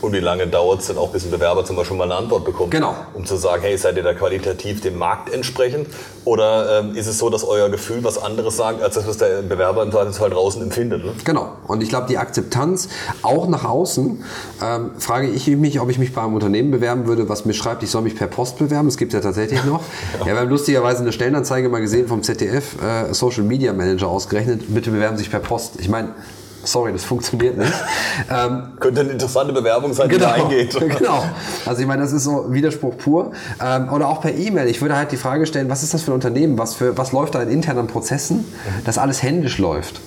[0.00, 2.44] Und wie lange dauert es denn auch, bis ein Bewerber zum Beispiel mal eine Antwort
[2.44, 2.70] bekommt?
[2.70, 2.94] Genau.
[3.14, 5.88] Um zu sagen, hey, seid ihr da qualitativ dem Markt entsprechend?
[6.24, 9.42] Oder ähm, ist es so, dass euer Gefühl was anderes sagt, als das, was der
[9.42, 11.04] Bewerber im Zweifelsfall draußen empfindet?
[11.04, 11.12] Ne?
[11.24, 11.52] Genau.
[11.66, 12.88] Und ich glaube, die Akzeptanz
[13.22, 14.24] auch nach außen,
[14.62, 17.82] ähm, frage ich mich, ob ich mich bei einem Unternehmen bewerben würde, was mir schreibt,
[17.82, 18.88] ich soll mich per Post bewerben.
[18.88, 19.82] Das gibt es ja tatsächlich noch.
[20.20, 20.26] ja.
[20.26, 24.62] ja, wir haben lustigerweise eine Stellenanzeige mal gesehen vom ZDF, äh, Social Media Manager ausgerechnet,
[24.68, 25.74] bitte bewerben sich per Post.
[25.78, 26.14] Ich meine,
[26.64, 27.72] sorry, das funktioniert nicht.
[28.30, 30.78] Ähm, Könnte eine interessante Bewerbung sein, die genau, da eingeht.
[30.98, 31.24] genau.
[31.64, 33.32] Also ich meine, das ist so Widerspruch pur.
[33.64, 34.68] Ähm, oder auch per E-Mail.
[34.68, 36.58] Ich würde halt die Frage stellen, was ist das für ein Unternehmen?
[36.58, 38.84] Was, für, was läuft da in internen Prozessen, mhm.
[38.84, 40.00] dass alles händisch läuft?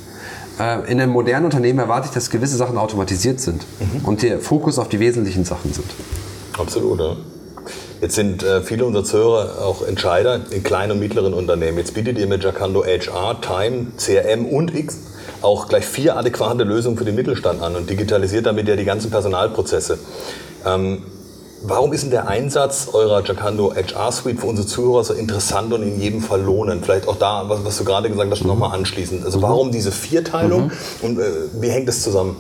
[0.60, 4.06] Äh, in einem modernen Unternehmen erwarte ich, dass gewisse Sachen automatisiert sind mhm.
[4.06, 5.90] und der Fokus auf die wesentlichen Sachen sind.
[6.58, 7.16] Absolut, ja.
[8.02, 11.78] Jetzt sind äh, viele unserer Zuhörer auch Entscheider in kleinen und mittleren Unternehmen.
[11.78, 15.13] Jetzt bietet ihr mit Jacando HR, Time, CRM und X
[15.44, 19.12] auch gleich vier adäquate Lösungen für den Mittelstand an und digitalisiert damit ja die ganzen
[19.12, 20.00] Personalprozesse.
[20.66, 21.04] Ähm,
[21.66, 25.82] Warum ist denn der Einsatz eurer Jacando HR Suite für unsere Zuhörer so interessant und
[25.82, 26.84] in jedem Fall lohnend?
[26.84, 28.50] Vielleicht auch da, was, was du gerade gesagt hast, mhm.
[28.50, 29.24] nochmal anschließen.
[29.24, 30.72] Also warum diese Vierteilung mhm.
[31.02, 31.24] und äh,
[31.54, 32.36] wie hängt das zusammen?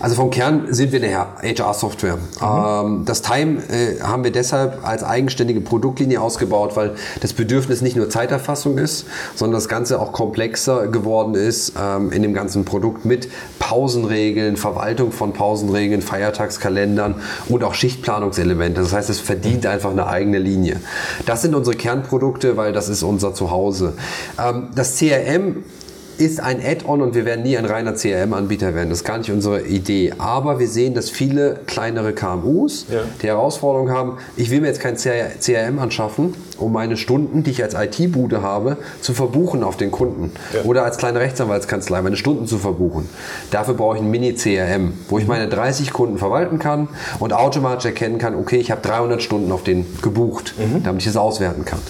[0.00, 2.16] Also vom Kern sind wir eine HR-Software.
[2.16, 2.22] Mhm.
[2.42, 7.94] Ähm, das Time äh, haben wir deshalb als eigenständige Produktlinie ausgebaut, weil das Bedürfnis nicht
[7.94, 13.04] nur Zeiterfassung ist, sondern das Ganze auch komplexer geworden ist ähm, in dem ganzen Produkt
[13.04, 13.28] mit
[13.60, 17.14] Pausenregeln, Verwaltung von Pausenregeln, Feiertagskalendern
[17.48, 18.55] und auch Schichtplanungselementen.
[18.56, 18.80] Elemente.
[18.80, 20.80] Das heißt, es verdient einfach eine eigene Linie.
[21.26, 23.94] Das sind unsere Kernprodukte, weil das ist unser Zuhause.
[24.38, 25.64] Ähm, das CRM
[26.18, 28.90] ist ein Add-on und wir werden nie ein reiner CRM-Anbieter werden.
[28.90, 30.12] Das ist gar nicht unsere Idee.
[30.18, 33.00] Aber wir sehen, dass viele kleinere KMUs ja.
[33.22, 37.62] die Herausforderung haben, ich will mir jetzt kein CRM anschaffen, um meine Stunden, die ich
[37.62, 40.32] als IT-Bude habe, zu verbuchen auf den Kunden.
[40.54, 40.62] Ja.
[40.62, 43.08] Oder als kleine Rechtsanwaltskanzlei meine Stunden zu verbuchen.
[43.50, 48.18] Dafür brauche ich ein Mini-CRM, wo ich meine 30 Kunden verwalten kann und automatisch erkennen
[48.18, 50.82] kann, okay, ich habe 300 Stunden auf den gebucht, mhm.
[50.82, 51.80] damit ich das auswerten kann.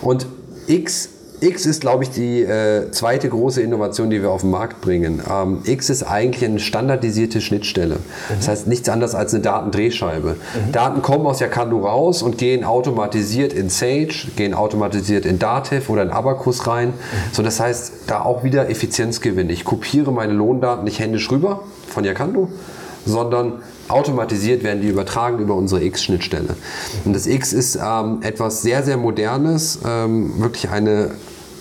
[0.00, 0.26] Und
[0.66, 1.08] X
[1.42, 5.20] X ist, glaube ich, die äh, zweite große Innovation, die wir auf den Markt bringen.
[5.28, 7.96] Ähm, X ist eigentlich eine standardisierte Schnittstelle.
[7.96, 8.34] Mhm.
[8.36, 10.36] Das heißt nichts anderes als eine Datendrehscheibe.
[10.36, 10.72] Mhm.
[10.72, 16.02] Daten kommen aus Yakandu raus und gehen automatisiert in Sage, gehen automatisiert in Dativ oder
[16.02, 16.88] in Abacus rein.
[16.88, 16.92] Mhm.
[17.32, 19.50] So, das heißt, da auch wieder Effizienzgewinn.
[19.50, 22.48] Ich kopiere meine Lohndaten nicht händisch rüber von Yakandu,
[23.04, 26.56] sondern automatisiert werden die übertragen über unsere X-Schnittstelle.
[27.04, 31.10] Und das X ist ähm, etwas sehr, sehr Modernes, ähm, wirklich eine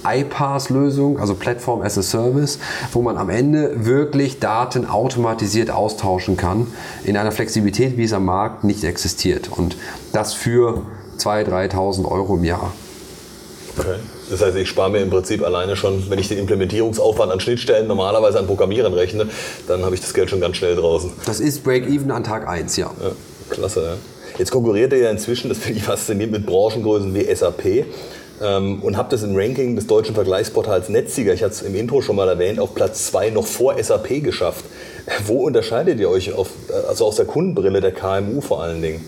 [0.06, 2.60] iPaaS-Lösung, also Platform as a Service,
[2.92, 6.68] wo man am Ende wirklich Daten automatisiert austauschen kann
[7.04, 9.50] in einer Flexibilität, wie es am Markt nicht existiert.
[9.50, 9.78] Und
[10.14, 10.82] das für
[11.18, 12.74] 2.000, 3.000 Euro im Jahr.
[13.78, 13.96] Okay.
[14.30, 17.88] Das heißt, ich spare mir im Prinzip alleine schon, wenn ich den Implementierungsaufwand an Schnittstellen
[17.88, 19.28] normalerweise an Programmieren rechne,
[19.68, 21.12] dann habe ich das Geld schon ganz schnell draußen.
[21.26, 22.92] Das ist Break-Even an Tag 1, ja.
[23.02, 23.12] ja
[23.50, 23.94] klasse, ja.
[24.38, 27.86] Jetzt konkurriert ihr ja inzwischen, das finde ich faszinierend, mit Branchengrößen wie SAP
[28.42, 32.02] ähm, und habe das im Ranking des deutschen Vergleichsportals Netzsieger, ich hatte es im Intro
[32.02, 34.66] schon mal erwähnt, auf Platz 2 noch vor SAP geschafft.
[35.26, 36.50] Wo unterscheidet ihr euch, auf,
[36.88, 39.06] also aus der Kundenbrille der KMU vor allen Dingen?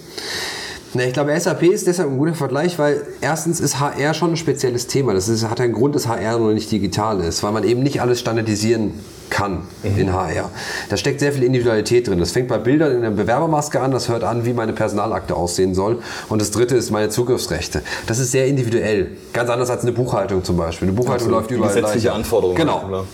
[0.95, 4.37] Na, ich glaube, SAP ist deshalb ein guter Vergleich, weil erstens ist HR schon ein
[4.37, 5.13] spezielles Thema.
[5.13, 8.01] Das ist, hat einen Grund, dass HR noch nicht digital ist, weil man eben nicht
[8.01, 8.93] alles standardisieren
[9.31, 9.97] kann mhm.
[9.97, 10.51] in HR.
[10.89, 12.19] Da steckt sehr viel Individualität drin.
[12.19, 15.73] Das fängt bei Bildern in der Bewerbermaske an, das hört an, wie meine Personalakte aussehen
[15.73, 15.99] soll.
[16.29, 17.81] Und das dritte ist meine Zugriffsrechte.
[18.05, 19.11] Das ist sehr individuell.
[19.33, 20.89] Ganz anders als eine Buchhaltung zum Beispiel.
[20.89, 21.49] Eine Buchhaltung Absolut.
[21.49, 21.73] läuft überall.
[21.73, 22.55] Gesetzliche Anforderungen.
[22.55, 23.05] Genau.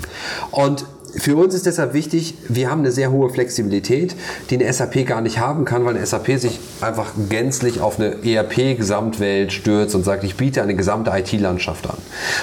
[0.52, 4.15] Und für uns ist deshalb wichtig, wir haben eine sehr hohe Flexibilität,
[4.50, 8.24] die eine SAP gar nicht haben kann, weil eine SAP sich einfach gänzlich auf eine
[8.24, 11.98] ERP-Gesamtwelt stürzt und sagt, ich biete eine gesamte IT-Landschaft an.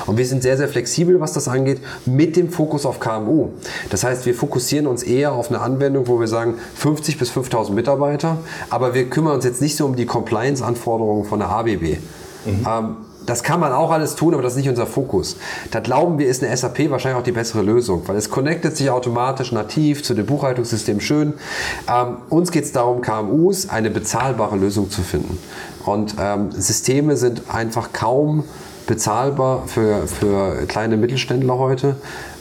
[0.07, 3.51] Und wir sind sehr, sehr flexibel, was das angeht, mit dem Fokus auf KMU.
[3.91, 7.75] Das heißt, wir fokussieren uns eher auf eine Anwendung, wo wir sagen 50 bis 5000
[7.75, 8.39] Mitarbeiter,
[8.71, 11.99] aber wir kümmern uns jetzt nicht so um die Compliance-Anforderungen von der ABB.
[12.47, 12.67] Mhm.
[12.69, 15.37] Ähm, das kann man auch alles tun, aber das ist nicht unser Fokus.
[15.71, 18.91] Da glauben wir, ist eine SAP wahrscheinlich auch die bessere Lösung, weil es connectet sich
[18.91, 21.35] automatisch nativ zu dem Buchhaltungssystem schön.
[21.89, 25.39] Ähm, uns geht es darum, KMUs eine bezahlbare Lösung zu finden.
[25.85, 28.45] Und ähm, Systeme sind einfach kaum
[28.87, 31.97] bezahlbar für, für kleine Mittelständler heute.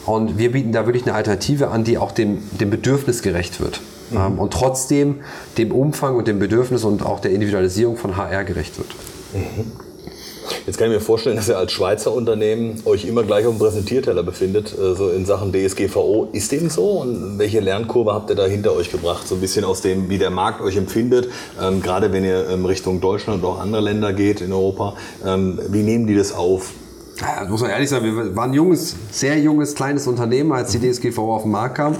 [0.05, 3.81] Und wir bieten da wirklich eine Alternative an, die auch dem, dem Bedürfnis gerecht wird.
[4.11, 4.17] Mhm.
[4.17, 5.21] Ähm, und trotzdem
[5.57, 8.89] dem Umfang und dem Bedürfnis und auch der Individualisierung von HR gerecht wird.
[9.33, 9.84] Mhm.
[10.65, 13.59] Jetzt kann ich mir vorstellen, dass ihr als Schweizer Unternehmen euch immer gleich auf dem
[13.59, 16.29] Präsentierteller befindet, äh, so in Sachen DSGVO.
[16.31, 16.85] Ist dem so?
[17.01, 19.27] Und welche Lernkurve habt ihr da hinter euch gebracht?
[19.27, 21.29] So ein bisschen aus dem, wie der Markt euch empfindet,
[21.61, 24.95] ähm, gerade wenn ihr ähm, Richtung Deutschland und auch andere Länder geht in Europa.
[25.25, 26.71] Ähm, wie nehmen die das auf?
[27.21, 30.79] Ja, muss man ehrlich sagen, wir waren ein junges, sehr junges, kleines Unternehmen, als die
[30.79, 31.95] DSGVO auf den Markt kam.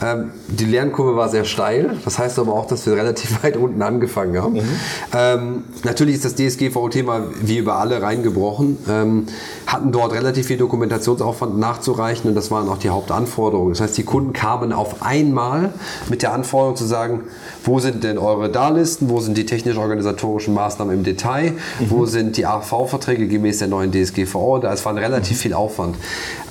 [0.00, 1.96] Ähm, die Lernkurve war sehr steil.
[2.04, 4.54] Das heißt aber auch, dass wir relativ weit unten angefangen haben.
[4.54, 4.68] Mhm.
[5.14, 8.78] Ähm, natürlich ist das DSGVO-Thema wie über alle reingebrochen.
[8.88, 9.26] Ähm,
[9.66, 13.72] hatten dort relativ viel Dokumentationsaufwand nachzureichen und das waren auch die Hauptanforderungen.
[13.72, 15.72] Das heißt, die Kunden kamen auf einmal
[16.08, 17.22] mit der Anforderung zu sagen,
[17.64, 21.56] wo sind denn eure Darlisten, wo sind die technisch-organisatorischen Maßnahmen im Detail, mhm.
[21.88, 25.96] wo sind die AV-Verträge gemäß der neuen DSGVO da es war relativ viel Aufwand.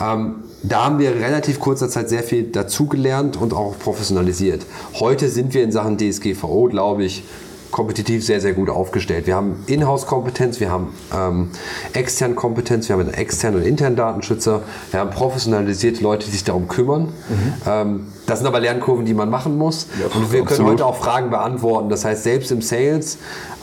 [0.02, 4.66] Ähm, da haben wir relativ kurzer Zeit sehr viel dazugelernt und auch professionalisiert.
[5.00, 7.24] Heute sind wir in Sachen DSGVO, glaube ich,
[7.72, 9.28] kompetitiv sehr, sehr gut aufgestellt.
[9.28, 11.50] Wir haben Inhouse-Kompetenz, wir haben ähm,
[11.94, 16.44] externe Kompetenz, wir haben einen externen und internen Datenschützer, wir haben professionalisierte Leute, die sich
[16.44, 17.04] darum kümmern.
[17.04, 17.54] Mhm.
[17.66, 19.88] Ähm, das sind aber Lernkurven, die man machen muss.
[20.00, 20.48] Ja, und wir absolut.
[20.48, 21.90] können heute auch Fragen beantworten.
[21.90, 23.18] Das heißt, selbst im Sales,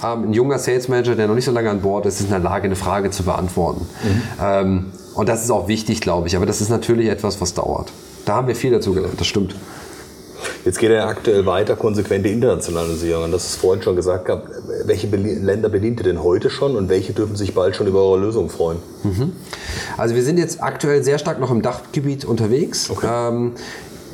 [0.04, 2.30] ähm, ein junger Sales Manager, der noch nicht so lange an Bord ist, ist in
[2.30, 3.86] der Lage, eine Frage zu beantworten.
[4.02, 4.22] Mhm.
[4.42, 6.36] Ähm, und das ist auch wichtig, glaube ich.
[6.36, 7.92] Aber das ist natürlich etwas, was dauert.
[8.24, 9.54] Da haben wir viel dazu gelernt, das stimmt.
[10.64, 13.24] Jetzt geht er aktuell weiter, konsequente Internationalisierung.
[13.24, 14.48] Und das ist vorhin schon gesagt gehabt.
[14.84, 18.18] Welche Länder bedient ihr denn heute schon und welche dürfen sich bald schon über eure
[18.18, 18.78] Lösung freuen?
[19.02, 19.32] Mhm.
[19.96, 22.90] Also wir sind jetzt aktuell sehr stark noch im Dachgebiet unterwegs.
[22.90, 23.06] Okay.
[23.10, 23.52] Ähm,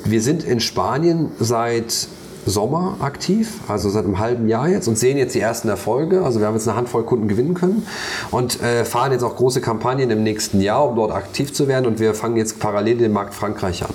[0.04, 2.08] wir sind in Spanien seit
[2.46, 6.22] Sommer aktiv, also seit einem halben Jahr jetzt und sehen jetzt die ersten Erfolge.
[6.22, 7.86] Also wir haben jetzt eine Handvoll Kunden gewinnen können
[8.30, 11.86] und äh, fahren jetzt auch große Kampagnen im nächsten Jahr, um dort aktiv zu werden
[11.86, 13.90] und wir fangen jetzt parallel den Markt Frankreich an.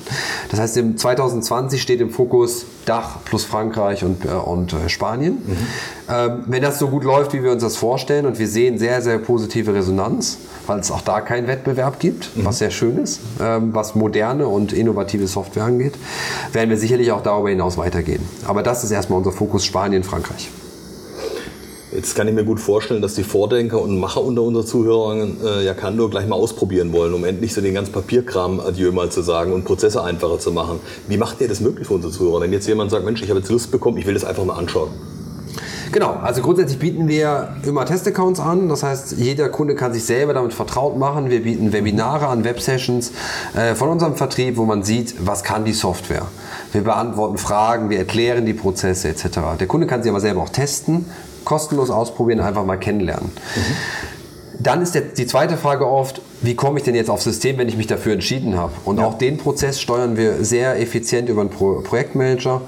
[0.50, 5.38] Das heißt, im 2020 steht im Fokus Dach plus Frankreich und, äh, und äh, Spanien.
[5.46, 5.68] Mhm.
[6.10, 9.02] Ähm, wenn das so gut läuft, wie wir uns das vorstellen und wir sehen sehr,
[9.02, 12.46] sehr positive Resonanz, weil es auch da keinen Wettbewerb gibt, mhm.
[12.46, 15.94] was sehr schön ist, ähm, was moderne und innovative Software angeht,
[16.52, 18.24] werden wir sicherlich auch darüber hinaus weitergehen.
[18.48, 20.50] Aber das ist erstmal unser Fokus Spanien, Frankreich.
[21.92, 25.66] Jetzt kann ich mir gut vorstellen, dass die Vordenker und Macher unter unseren Zuhörern äh,
[25.66, 29.54] Jakando gleich mal ausprobieren wollen, um endlich so den ganzen Papierkram Adieu mal zu sagen
[29.54, 30.80] und Prozesse einfacher zu machen.
[31.08, 32.42] Wie macht ihr das möglich für unsere Zuhörer?
[32.42, 34.54] Wenn jetzt jemand sagt, Mensch, ich habe jetzt Lust bekommen, ich will das einfach mal
[34.54, 34.90] anschauen.
[35.92, 38.70] Genau, also grundsätzlich bieten wir immer Testaccounts an.
[38.70, 41.30] Das heißt, jeder Kunde kann sich selber damit vertraut machen.
[41.30, 43.12] Wir bieten Webinare an, Websessions
[43.56, 46.28] äh, von unserem Vertrieb, wo man sieht, was kann die Software.
[46.74, 49.40] Wir beantworten Fragen, wir erklären die Prozesse etc.
[49.60, 51.06] Der Kunde kann sie aber selber auch testen,
[51.44, 53.32] kostenlos ausprobieren, einfach mal kennenlernen.
[53.56, 54.62] Mhm.
[54.62, 57.68] Dann ist der, die zweite Frage oft, wie komme ich denn jetzt aufs System, wenn
[57.68, 58.72] ich mich dafür entschieden habe?
[58.86, 59.06] Und ja.
[59.06, 62.62] auch den Prozess steuern wir sehr effizient über einen Pro Projektmanager,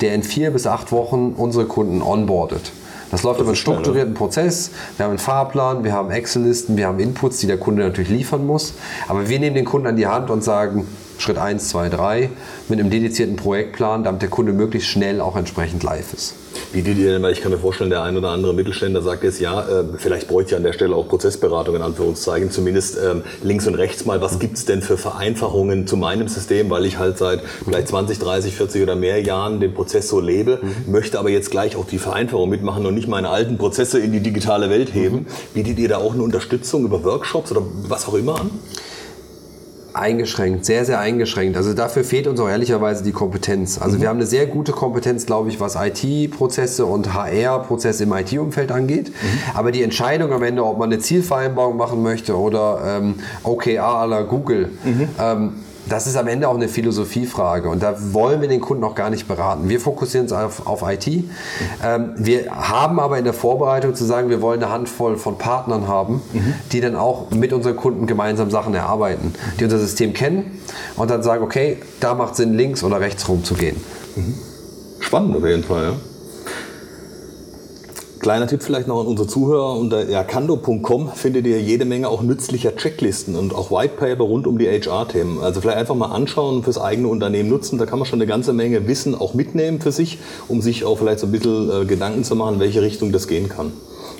[0.00, 2.72] der in vier bis acht Wochen unsere Kunden onboardet.
[3.10, 4.70] Das läuft das über einen strukturierten schnell, Prozess.
[4.96, 8.46] Wir haben einen Fahrplan, wir haben Excel-Listen, wir haben Inputs, die der Kunde natürlich liefern
[8.46, 8.74] muss.
[9.08, 10.86] Aber wir nehmen den Kunden an die Hand und sagen,
[11.18, 12.30] Schritt 1, 2, 3
[12.68, 16.34] mit einem dedizierten Projektplan, damit der Kunde möglichst schnell auch entsprechend live ist.
[16.72, 19.40] Wie die denn, weil ich kann mir vorstellen, der ein oder andere Mittelständler sagt jetzt,
[19.40, 23.66] ja, äh, vielleicht bräuchte ich an der Stelle auch Prozessberatung in Anführungszeichen, zumindest ähm, links
[23.66, 27.18] und rechts mal, was gibt es denn für Vereinfachungen zu meinem System, weil ich halt
[27.18, 30.92] seit vielleicht 20, 30, 40 oder mehr Jahren den Prozess so lebe, mhm.
[30.92, 34.20] möchte aber jetzt gleich auch die Vereinfachung mitmachen und nicht meine alten Prozesse in die
[34.20, 35.16] digitale Welt heben.
[35.16, 35.26] Mhm.
[35.54, 38.50] Bietet ihr da auch eine Unterstützung über Workshops oder was auch immer an?
[39.94, 41.56] Eingeschränkt, sehr, sehr eingeschränkt.
[41.56, 43.80] Also dafür fehlt uns auch ehrlicherweise die Kompetenz.
[43.80, 44.02] Also mhm.
[44.02, 49.08] wir haben eine sehr gute Kompetenz, glaube ich, was IT-Prozesse und HR-Prozesse im IT-Umfeld angeht.
[49.08, 49.38] Mhm.
[49.54, 54.06] Aber die Entscheidung am Ende, ob man eine Zielvereinbarung machen möchte oder ähm, OKR à
[54.06, 55.08] la Google, mhm.
[55.20, 55.52] ähm,
[55.88, 59.10] das ist am Ende auch eine Philosophiefrage und da wollen wir den Kunden auch gar
[59.10, 59.68] nicht beraten.
[59.68, 61.06] Wir fokussieren uns auf, auf IT.
[61.06, 65.88] Ähm, wir haben aber in der Vorbereitung zu sagen, wir wollen eine Handvoll von Partnern
[65.88, 66.54] haben, mhm.
[66.72, 70.60] die dann auch mit unseren Kunden gemeinsam Sachen erarbeiten, die unser System kennen
[70.96, 73.76] und dann sagen, okay, da macht Sinn, links oder rechts rum zu gehen.
[74.16, 74.34] Mhm.
[75.00, 75.92] Spannend auf jeden Fall, ja.
[78.20, 79.74] Kleiner Tipp vielleicht noch an unsere Zuhörer.
[79.76, 84.66] Unter erkando.com findet ihr jede Menge auch nützlicher Checklisten und auch Whitepaper rund um die
[84.66, 85.40] HR-Themen.
[85.40, 87.78] Also vielleicht einfach mal anschauen und fürs eigene Unternehmen nutzen.
[87.78, 90.98] Da kann man schon eine ganze Menge Wissen auch mitnehmen für sich, um sich auch
[90.98, 93.72] vielleicht so ein bisschen äh, Gedanken zu machen, in welche Richtung das gehen kann.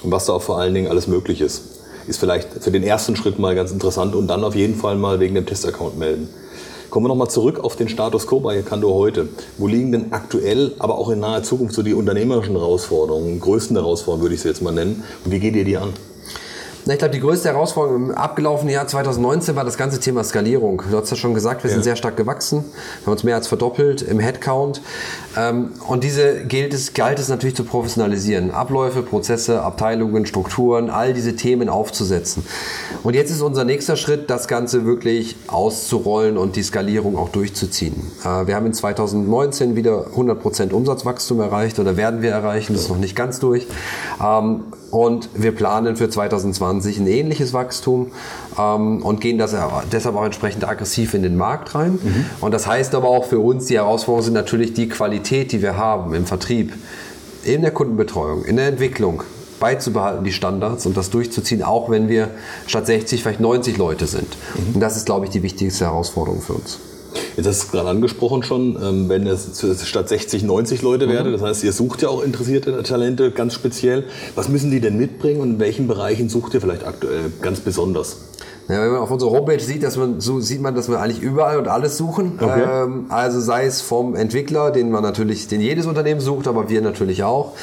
[0.02, 1.62] Und was da auch vor allen Dingen alles möglich ist.
[2.06, 5.18] Ist vielleicht für den ersten Schritt mal ganz interessant und dann auf jeden Fall mal
[5.18, 6.28] wegen dem Testaccount melden.
[6.90, 9.28] Kommen wir nochmal zurück auf den Status quo bei Kando heute.
[9.58, 14.22] Wo liegen denn aktuell, aber auch in naher Zukunft so die unternehmerischen Herausforderungen, größten Herausforderungen
[14.22, 15.04] würde ich sie jetzt mal nennen?
[15.22, 15.92] Und wie geht ihr die an?
[16.86, 20.82] Na, ich glaube, die größte Herausforderung im abgelaufenen Jahr 2019 war das ganze Thema Skalierung.
[20.90, 21.74] Du hast ja schon gesagt, wir ja.
[21.74, 22.64] sind sehr stark gewachsen.
[23.00, 24.80] Wir haben uns mehr als verdoppelt im Headcount.
[25.36, 28.50] Ähm, und diese gilt es, galt es natürlich zu professionalisieren.
[28.50, 32.44] Abläufe, Prozesse, Abteilungen, Strukturen, all diese Themen aufzusetzen.
[33.02, 38.10] Und jetzt ist unser nächster Schritt, das Ganze wirklich auszurollen und die Skalierung auch durchzuziehen.
[38.24, 42.88] Äh, wir haben in 2019 wieder 100% Umsatzwachstum erreicht oder werden wir erreichen, das ist
[42.88, 43.66] noch nicht ganz durch.
[44.24, 48.10] Ähm, und wir planen für 2020 ein ähnliches Wachstum
[48.58, 49.54] ähm, und gehen das
[49.92, 51.92] deshalb auch entsprechend aggressiv in den Markt rein.
[52.02, 52.24] Mhm.
[52.40, 55.76] Und das heißt aber auch für uns, die Herausforderungen sind natürlich die Qualität, die wir
[55.76, 56.72] haben im Vertrieb,
[57.44, 59.22] in der Kundenbetreuung, in der Entwicklung,
[59.60, 62.30] beizubehalten, die Standards und das durchzuziehen, auch wenn wir
[62.66, 64.36] statt 60 vielleicht 90 Leute sind.
[64.54, 64.74] Mhm.
[64.74, 66.78] Und das ist, glaube ich, die wichtigste Herausforderung für uns.
[67.36, 71.10] Jetzt hast du es gerade angesprochen schon, ähm, wenn es statt 60, 90 Leute mhm.
[71.10, 74.04] wäre, das heißt, ihr sucht ja auch interessierte Talente ganz speziell.
[74.34, 78.18] Was müssen die denn mitbringen und in welchen Bereichen sucht ihr vielleicht aktuell ganz besonders?
[78.68, 81.22] Ja, wenn man auf unserer Homepage sieht, dass man, so sieht man, dass wir eigentlich
[81.22, 82.38] überall und alles suchen.
[82.38, 82.64] Okay.
[82.68, 86.82] Ähm, also sei es vom Entwickler, den man natürlich, den jedes Unternehmen sucht, aber wir
[86.82, 87.54] natürlich auch,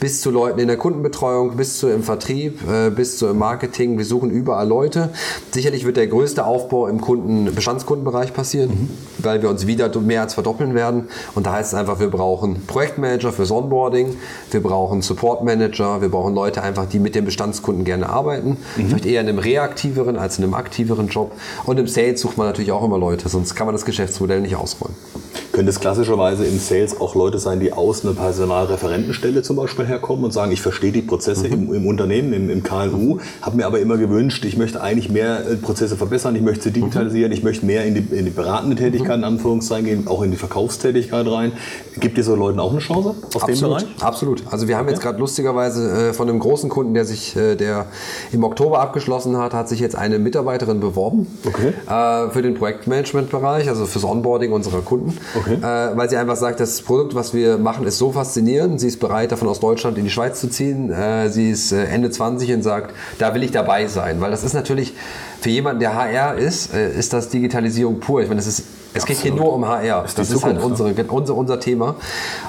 [0.00, 3.96] bis zu Leuten in der Kundenbetreuung, bis zu im Vertrieb, äh, bis zu im Marketing.
[3.96, 5.08] Wir suchen überall Leute.
[5.50, 8.88] Sicherlich wird der größte Aufbau im Kunden, Bestandskundenbereich passieren, mhm.
[9.24, 11.08] weil wir uns wieder mehr als verdoppeln werden.
[11.34, 14.14] Und da heißt es einfach, wir brauchen Projektmanager fürs Onboarding,
[14.50, 18.58] wir brauchen Supportmanager, wir brauchen Leute einfach, die mit den Bestandskunden gerne arbeiten.
[18.76, 18.88] Mhm.
[18.88, 21.32] Vielleicht eher in einem reaktiveren als in einem aktiveren Job.
[21.64, 24.56] Und im Sales sucht man natürlich auch immer Leute, sonst kann man das Geschäftsmodell nicht
[24.56, 24.94] ausrollen.
[25.52, 30.24] Könnte es klassischerweise im Sales auch Leute sein, die aus einer Personalreferentenstelle zum Beispiel herkommen
[30.24, 31.52] und sagen, ich verstehe die Prozesse mhm.
[31.52, 35.40] im, im, Unternehmen, im, im KMU, habe mir aber immer gewünscht, ich möchte eigentlich mehr
[35.40, 38.76] äh, Prozesse verbessern, ich möchte sie digitalisieren, ich möchte mehr in die, in die beratende
[38.76, 41.52] Tätigkeit in Anführungszeichen gehen, auch in die Verkaufstätigkeit rein.
[41.98, 43.50] Gibt ihr so Leuten auch eine Chance aus Absolut.
[43.50, 43.84] dem Bereich?
[44.00, 44.42] Absolut.
[44.50, 47.86] Also wir haben jetzt gerade lustigerweise äh, von einem großen Kunden, der sich, äh, der
[48.30, 51.72] im Oktober abgeschlossen hat, hat sich jetzt eine Mitarbeiterin beworben okay.
[52.30, 55.16] für den Projektmanagement-Bereich, also fürs Onboarding unserer Kunden.
[55.34, 55.39] Okay.
[55.46, 58.80] Äh, weil sie einfach sagt, das Produkt, was wir machen, ist so faszinierend.
[58.80, 60.90] Sie ist bereit, davon aus Deutschland in die Schweiz zu ziehen.
[60.90, 64.20] Äh, sie ist äh, Ende 20 und sagt, da will ich dabei sein.
[64.20, 64.94] Weil das ist natürlich
[65.40, 68.22] für jemanden, der HR ist, äh, ist das Digitalisierung pur.
[68.22, 70.02] Ich meine, das ist, es geht hier nur um HR.
[70.02, 71.96] Das, das ist halt unsere, unser, unser Thema.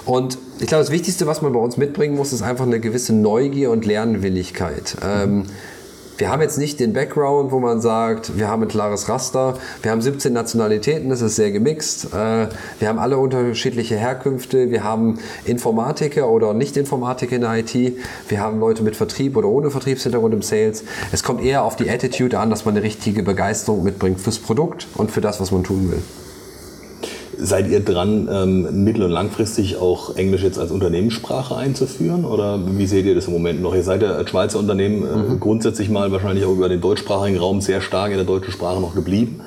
[0.05, 3.13] Und ich glaube, das Wichtigste, was man bei uns mitbringen muss, ist einfach eine gewisse
[3.13, 4.97] Neugier und Lernwilligkeit.
[5.01, 5.23] Mhm.
[5.23, 5.43] Ähm,
[6.21, 9.89] wir haben jetzt nicht den Background, wo man sagt, wir haben ein klares Raster, wir
[9.89, 15.17] haben 17 Nationalitäten, das ist sehr gemixt, äh, wir haben alle unterschiedliche Herkünfte, wir haben
[15.45, 17.73] Informatiker oder Nicht-Informatiker in der IT,
[18.27, 20.83] wir haben Leute mit Vertrieb oder ohne Vertriebshintergrund im Sales.
[21.11, 24.85] Es kommt eher auf die Attitude an, dass man eine richtige Begeisterung mitbringt fürs Produkt
[24.93, 26.03] und für das, was man tun will.
[27.43, 32.23] Seid ihr dran, ähm, mittel- und langfristig auch Englisch jetzt als Unternehmenssprache einzuführen?
[32.23, 33.73] Oder wie seht ihr das im Moment noch?
[33.73, 35.39] Ihr seid ja als Schweizer Unternehmen äh, mhm.
[35.39, 38.93] grundsätzlich mal wahrscheinlich auch über den deutschsprachigen Raum sehr stark in der deutschen Sprache noch
[38.93, 39.41] geblieben.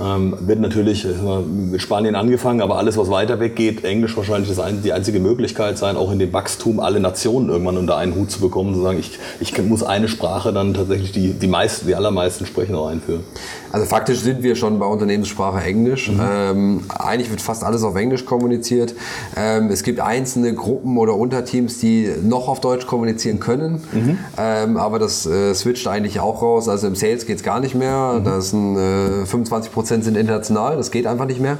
[0.00, 1.06] Ähm, wird natürlich
[1.46, 5.20] mit Spanien angefangen, aber alles, was weiter weg geht, Englisch wahrscheinlich das ein, die einzige
[5.20, 8.82] Möglichkeit sein, auch in dem Wachstum alle Nationen irgendwann unter einen Hut zu bekommen, zu
[8.82, 12.88] sagen, ich, ich muss eine Sprache dann tatsächlich die, die meisten, die allermeisten sprechen auch
[12.88, 13.24] einführen.
[13.70, 16.10] Also faktisch sind wir schon bei Unternehmenssprache Englisch.
[16.10, 16.20] Mhm.
[16.20, 18.94] Ähm, eigentlich wird fast alles auf Englisch kommuniziert.
[19.36, 24.18] Ähm, es gibt einzelne Gruppen oder Unterteams, die noch auf Deutsch kommunizieren können, mhm.
[24.38, 26.68] ähm, aber das äh, switcht eigentlich auch raus.
[26.68, 28.16] Also im Sales geht es gar nicht mehr.
[28.18, 28.24] Mhm.
[28.24, 31.56] Da sind äh, 25 Prozent sind international, das geht einfach nicht mehr.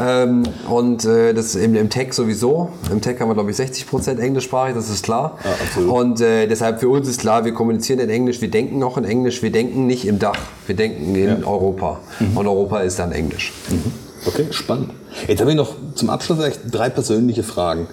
[0.00, 2.68] ähm, und äh, das im, im Tech sowieso.
[2.88, 5.38] Im Tech haben wir, glaube ich, 60 Prozent englischsprachig, das ist klar.
[5.44, 8.96] Ja, und äh, deshalb für uns ist klar, wir kommunizieren in Englisch, wir denken auch
[8.96, 11.46] in Englisch, wir denken nicht im Dach, wir denken in ja.
[11.46, 11.98] Europa.
[12.20, 12.36] Mhm.
[12.36, 13.52] Und Europa ist dann Englisch.
[13.70, 13.92] Mhm.
[14.24, 14.90] Okay, spannend.
[15.26, 16.38] Jetzt habe ich noch zum Abschluss
[16.70, 17.88] drei persönliche Fragen.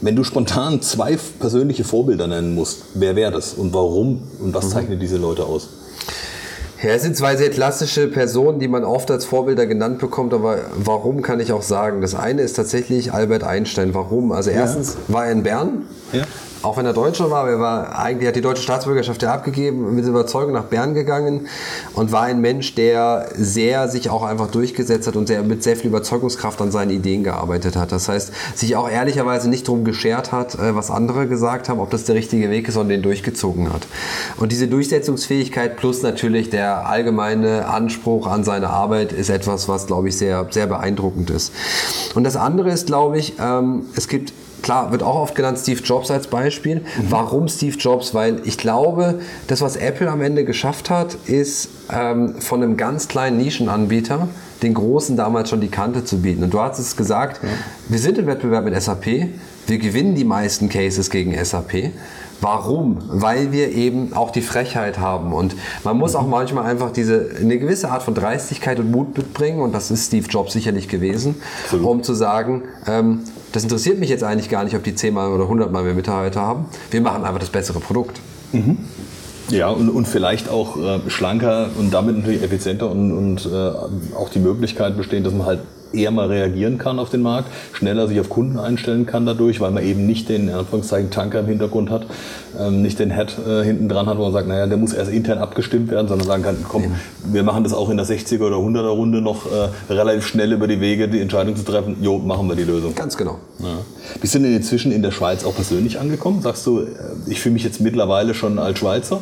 [0.00, 4.66] Wenn du spontan zwei persönliche Vorbilder nennen musst, wer wäre das und warum und was
[4.66, 4.70] mhm.
[4.70, 5.68] zeichnet diese Leute aus?
[6.82, 10.58] Ja, es sind zwei sehr klassische Personen, die man oft als Vorbilder genannt bekommt, aber
[10.76, 12.02] warum kann ich auch sagen?
[12.02, 13.94] Das eine ist tatsächlich Albert Einstein.
[13.94, 14.30] Warum?
[14.30, 15.14] Also erstens ja.
[15.14, 15.82] war er in Bern.
[16.12, 16.24] Ja
[16.66, 20.04] auch wenn er Deutscher war, er war eigentlich hat die deutsche Staatsbürgerschaft ja abgegeben, mit
[20.04, 21.46] Überzeugung nach Bern gegangen
[21.94, 25.76] und war ein Mensch, der sehr sich auch einfach durchgesetzt hat und sehr, mit sehr
[25.76, 27.92] viel Überzeugungskraft an seinen Ideen gearbeitet hat.
[27.92, 31.90] Das heißt, sich auch ehrlicherweise nicht darum geschert hat, äh, was andere gesagt haben, ob
[31.90, 33.86] das der richtige Weg ist, sondern den durchgezogen hat.
[34.36, 40.08] Und diese Durchsetzungsfähigkeit plus natürlich der allgemeine Anspruch an seine Arbeit ist etwas, was, glaube
[40.08, 41.52] ich, sehr, sehr beeindruckend ist.
[42.16, 44.32] Und das andere ist, glaube ich, ähm, es gibt
[44.66, 46.80] klar, wird auch oft genannt Steve Jobs als Beispiel.
[46.80, 46.82] Mhm.
[47.08, 48.14] Warum Steve Jobs?
[48.14, 53.06] Weil ich glaube, das, was Apple am Ende geschafft hat, ist ähm, von einem ganz
[53.06, 54.28] kleinen Nischenanbieter
[54.62, 56.42] den Großen damals schon die Kante zu bieten.
[56.42, 57.48] Und du hast es gesagt, ja.
[57.88, 59.06] wir sind im Wettbewerb mit SAP,
[59.68, 61.92] wir gewinnen die meisten Cases gegen SAP.
[62.40, 62.98] Warum?
[63.08, 65.54] Weil wir eben auch die Frechheit haben und
[65.84, 69.72] man muss auch manchmal einfach diese eine gewisse Art von Dreistigkeit und Mut mitbringen und
[69.72, 71.86] das ist Steve Jobs sicherlich gewesen, Absolut.
[71.86, 73.20] um zu sagen, ähm,
[73.56, 76.66] das interessiert mich jetzt eigentlich gar nicht, ob die zehnmal oder hundertmal mehr Mitarbeiter haben.
[76.90, 78.20] Wir machen einfach das bessere Produkt.
[78.52, 78.76] Mhm.
[79.48, 84.28] Ja, und, und vielleicht auch äh, schlanker und damit natürlich effizienter und, und äh, auch
[84.28, 85.60] die Möglichkeit besteht, dass man halt
[85.92, 89.70] eher mal reagieren kann auf den Markt, schneller sich auf Kunden einstellen kann dadurch, weil
[89.70, 92.06] man eben nicht den in Anführungszeichen Tanker im Hintergrund hat,
[92.58, 95.10] ähm, nicht den Head äh, hinten dran hat, wo man sagt, naja, der muss erst
[95.10, 98.56] intern abgestimmt werden, sondern sagen kann, komm, wir machen das auch in der 60er oder
[98.56, 102.48] 100er Runde noch äh, relativ schnell über die Wege, die Entscheidung zu treffen, jo, machen
[102.48, 102.94] wir die Lösung.
[102.94, 103.38] Ganz genau.
[103.58, 103.78] Ja.
[104.20, 106.42] Bist du denn inzwischen in der Schweiz auch persönlich angekommen?
[106.42, 106.86] Sagst du, äh,
[107.26, 109.20] ich fühle mich jetzt mittlerweile schon als Schweizer?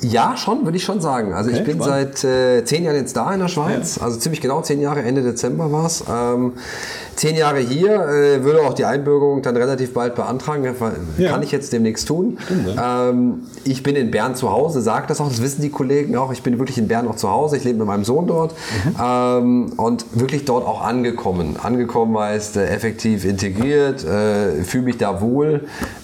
[0.00, 1.32] Ja, schon, würde ich schon sagen.
[1.32, 2.18] Also okay, ich bin spannend.
[2.18, 4.02] seit äh, zehn Jahren jetzt da in der Schweiz, ja.
[4.02, 6.04] also ziemlich genau zehn Jahre, Ende Dezember war es.
[6.08, 6.52] Ähm,
[7.16, 10.64] zehn Jahre hier, äh, würde auch die Einbürgerung dann relativ bald beantragen,
[11.18, 11.30] ja.
[11.30, 12.38] kann ich jetzt demnächst tun.
[12.44, 13.08] Stimmt, ja.
[13.10, 16.32] ähm, ich bin in Bern zu Hause, sage das auch, das wissen die Kollegen auch,
[16.32, 18.52] ich bin wirklich in Bern auch zu Hause, ich lebe mit meinem Sohn dort
[18.84, 18.94] mhm.
[19.02, 21.56] ähm, und wirklich dort auch angekommen.
[21.60, 25.62] Angekommen heißt äh, effektiv integriert, äh, fühle mich da wohl.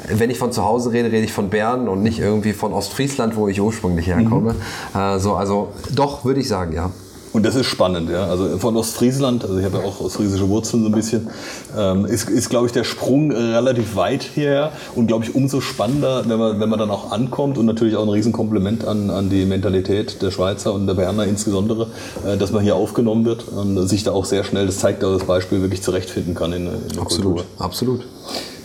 [0.08, 3.36] Wenn ich von zu Hause rede, rede ich von Bern und nicht irgendwie von Ostfriesland,
[3.36, 4.54] wo ich ursprünglich herkomme.
[4.94, 4.98] Mhm.
[4.98, 6.90] Äh, so, also doch, würde ich sagen, ja.
[7.34, 8.28] Und das ist spannend, ja.
[8.28, 11.28] Also von Ostfriesland, also ich habe ja auch ostfriesische Wurzeln so ein bisschen,
[11.76, 16.22] ähm, ist, ist glaube ich, der Sprung relativ weit hierher und, glaube ich, umso spannender,
[16.28, 19.46] wenn man, wenn man dann auch ankommt und natürlich auch ein Riesenkompliment an, an die
[19.46, 21.88] Mentalität der Schweizer und der Berner insbesondere,
[22.24, 25.12] äh, dass man hier aufgenommen wird und sich da auch sehr schnell, das zeigt auch
[25.12, 27.44] das Beispiel, wirklich zurechtfinden kann in, in der Absolut, Kultur.
[27.58, 28.02] absolut.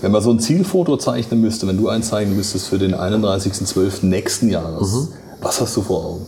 [0.01, 4.05] Wenn man so ein Zielfoto zeichnen müsste, wenn du eins zeichnen müsstest für den 31.12.
[4.05, 5.07] nächsten Jahres, mhm.
[5.41, 6.25] was hast du vor Augen?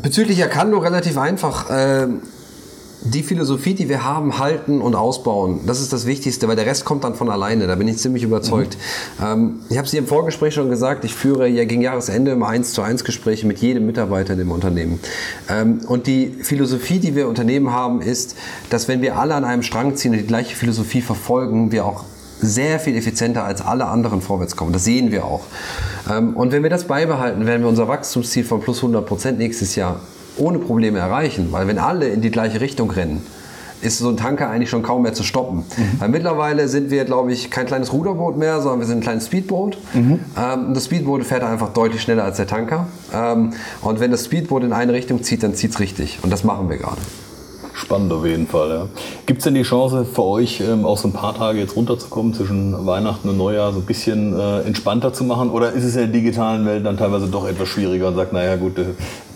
[0.00, 1.70] Bezüglich Erkando relativ einfach.
[1.70, 2.08] Äh,
[3.04, 5.60] die Philosophie, die wir haben, halten und ausbauen.
[5.66, 7.66] Das ist das Wichtigste, weil der Rest kommt dann von alleine.
[7.66, 8.76] Da bin ich ziemlich überzeugt.
[9.18, 9.24] Mhm.
[9.24, 12.48] Ähm, ich habe es dir im Vorgespräch schon gesagt, ich führe ja gegen Jahresende immer
[12.48, 15.00] 1 zu 1 Gespräche mit jedem Mitarbeiter im Unternehmen.
[15.48, 18.36] Ähm, und die Philosophie, die wir Unternehmen haben, ist,
[18.70, 22.04] dass wenn wir alle an einem Strang ziehen und die gleiche Philosophie verfolgen, wir auch
[22.40, 24.72] sehr viel effizienter als alle anderen vorwärts kommen.
[24.72, 25.42] Das sehen wir auch.
[26.10, 29.76] Ähm, und wenn wir das beibehalten, werden wir unser Wachstumsziel von plus 100 Prozent nächstes
[29.76, 30.00] Jahr
[30.36, 31.48] ohne Probleme erreichen.
[31.50, 33.22] Weil wenn alle in die gleiche Richtung rennen,
[33.82, 35.58] ist so ein Tanker eigentlich schon kaum mehr zu stoppen.
[35.58, 36.00] Mhm.
[36.00, 39.26] Weil mittlerweile sind wir, glaube ich, kein kleines Ruderboot mehr, sondern wir sind ein kleines
[39.26, 39.76] Speedboot.
[39.92, 40.20] Mhm.
[40.38, 42.86] Ähm, das Speedboot fährt einfach deutlich schneller als der Tanker.
[43.12, 43.52] Ähm,
[43.82, 46.20] und wenn das Speedboot in eine Richtung zieht, dann zieht es richtig.
[46.22, 47.00] Und das machen wir gerade.
[47.74, 48.70] Spannend auf jeden Fall.
[48.70, 48.86] Ja.
[49.26, 52.34] Gibt es denn die Chance für euch, ähm, auch so ein paar Tage jetzt runterzukommen
[52.34, 55.50] zwischen Weihnachten und Neujahr, so ein bisschen äh, entspannter zu machen?
[55.50, 58.56] Oder ist es in der digitalen Welt dann teilweise doch etwas schwieriger und sagt, naja
[58.56, 58.76] gut,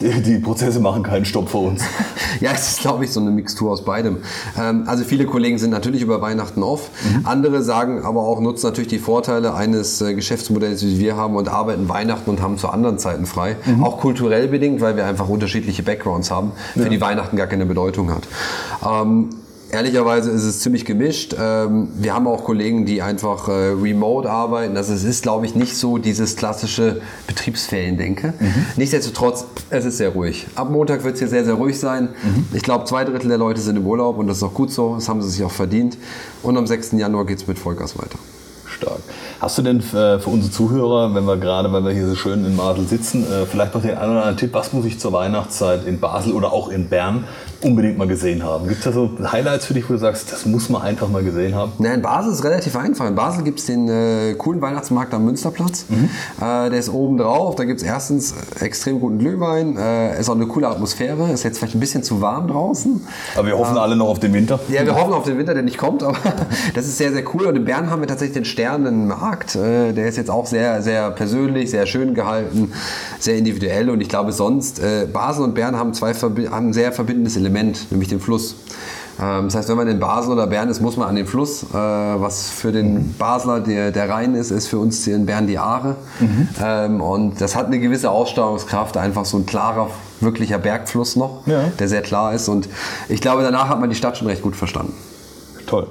[0.00, 1.82] die, die Prozesse machen keinen Stopp für uns?
[2.40, 4.18] ja, es ist, glaube ich, so eine Mixtur aus beidem.
[4.58, 6.90] Ähm, also viele Kollegen sind natürlich über Weihnachten off.
[7.04, 7.26] Mhm.
[7.26, 11.48] Andere sagen aber auch, nutzen natürlich die Vorteile eines äh, Geschäftsmodells, wie wir haben und
[11.48, 13.56] arbeiten Weihnachten und haben zu anderen Zeiten frei.
[13.64, 13.84] Mhm.
[13.84, 16.88] Auch kulturell bedingt, weil wir einfach unterschiedliche Backgrounds haben, für ja.
[16.88, 18.22] die Weihnachten gar keine Bedeutung hat.
[18.84, 19.30] Ähm,
[19.70, 21.34] Ehrlicherweise ist es ziemlich gemischt.
[21.38, 24.76] Ähm, wir haben auch Kollegen, die einfach äh, remote arbeiten.
[24.76, 28.34] Also es ist, glaube ich, nicht so dieses klassische Betriebsferiendenke.
[28.38, 28.66] Mhm.
[28.76, 30.46] Nichtsdestotrotz, es ist sehr ruhig.
[30.54, 32.10] Ab Montag wird es hier sehr, sehr ruhig sein.
[32.22, 32.46] Mhm.
[32.52, 34.94] Ich glaube, zwei Drittel der Leute sind im Urlaub und das ist auch gut so.
[34.94, 35.98] Das haben sie sich auch verdient.
[36.42, 36.92] Und am 6.
[36.92, 38.18] Januar geht es mit Vollgas weiter.
[38.76, 39.00] Stark.
[39.40, 42.44] Hast du denn äh, für unsere Zuhörer, wenn wir gerade, weil wir hier so schön
[42.44, 45.12] in Basel sitzen, äh, vielleicht noch den einen oder anderen Tipp, was muss ich zur
[45.12, 47.24] Weihnachtszeit in Basel oder auch in Bern
[47.66, 48.68] unbedingt mal gesehen haben?
[48.68, 51.24] Gibt es da so Highlights für dich, wo du sagst, das muss man einfach mal
[51.24, 51.72] gesehen haben?
[51.78, 53.06] Na, in Basel ist es relativ einfach.
[53.06, 55.86] In Basel gibt es den äh, coolen Weihnachtsmarkt am Münsterplatz.
[55.88, 56.08] Mhm.
[56.40, 57.56] Äh, der ist oben drauf.
[57.56, 59.76] Da gibt es erstens extrem guten Glühwein.
[59.76, 61.30] Äh, ist auch eine coole Atmosphäre.
[61.32, 63.04] Ist jetzt vielleicht ein bisschen zu warm draußen.
[63.34, 64.60] Aber wir hoffen alle noch auf den Winter.
[64.68, 66.04] Ja, wir hoffen auf den Winter, der nicht kommt.
[66.04, 66.16] Aber
[66.74, 67.46] das ist sehr, sehr cool.
[67.46, 69.56] Und in Bern haben wir tatsächlich den Sternenmarkt.
[69.56, 72.72] Äh, der ist jetzt auch sehr, sehr persönlich, sehr schön gehalten,
[73.18, 73.90] sehr individuell.
[73.90, 77.55] Und ich glaube sonst, äh, Basel und Bern haben, zwei, haben ein sehr verbindendes Element,
[77.90, 78.56] nämlich den Fluss.
[79.20, 81.62] Ähm, das heißt, wenn man in Basel oder Bern ist, muss man an den Fluss.
[81.64, 85.58] Äh, was für den Basler der, der Rhein ist, ist für uns in Bern die
[85.58, 85.96] Aare.
[86.20, 87.00] Mhm.
[87.00, 89.90] Und das hat eine gewisse Ausstrahlungskraft, einfach so ein klarer,
[90.20, 91.64] wirklicher Bergfluss noch, ja.
[91.78, 92.48] der sehr klar ist.
[92.48, 92.68] Und
[93.08, 94.94] ich glaube, danach hat man die Stadt schon recht gut verstanden.
[95.66, 95.88] Toll.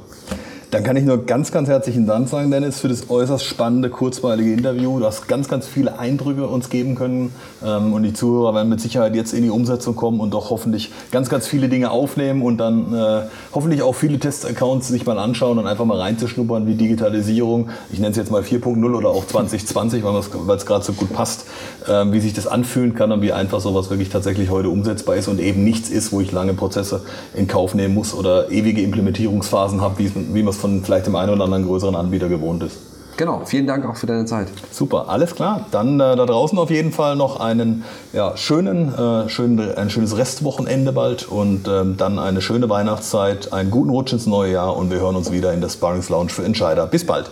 [0.72, 4.51] Dann kann ich nur ganz, ganz herzlichen Dank sagen, Dennis, für das äußerst spannende, kurzweilige
[4.51, 4.99] Interview.
[4.99, 8.82] Du hast ganz, ganz viele Eindrücke uns geben können ähm, und die Zuhörer werden mit
[8.82, 12.57] Sicherheit jetzt in die Umsetzung kommen und doch hoffentlich ganz, ganz viele Dinge aufnehmen und
[12.57, 13.22] dann äh,
[13.53, 18.11] hoffentlich auch viele Testaccounts sich mal anschauen und einfach mal reinzuschnuppern, wie Digitalisierung, ich nenne
[18.11, 21.45] es jetzt mal 4.0 oder auch 2020, weil es gerade so gut passt,
[21.88, 25.28] äh, wie sich das anfühlen kann und wie einfach sowas wirklich tatsächlich heute umsetzbar ist
[25.28, 27.01] und eben nichts ist, wo ich lange Prozesse
[27.36, 31.32] in Kauf nehmen muss oder ewige Implementierungsphasen habe, wie man es von vielleicht dem einen
[31.32, 32.78] oder anderen größeren Anbieter gewohnt ist.
[33.18, 34.49] Genau, vielen Dank auch für deine Zeit.
[34.72, 35.68] Super, alles klar.
[35.72, 40.18] Dann äh, da draußen auf jeden Fall noch einen ja, schönen, äh, schönen, ein schönes
[40.18, 44.91] Restwochenende bald und ähm, dann eine schöne Weihnachtszeit, einen guten Rutsch ins neue Jahr und
[44.91, 46.88] wir hören uns wieder in der Sparrings Lounge für Entscheider.
[46.88, 47.32] Bis bald.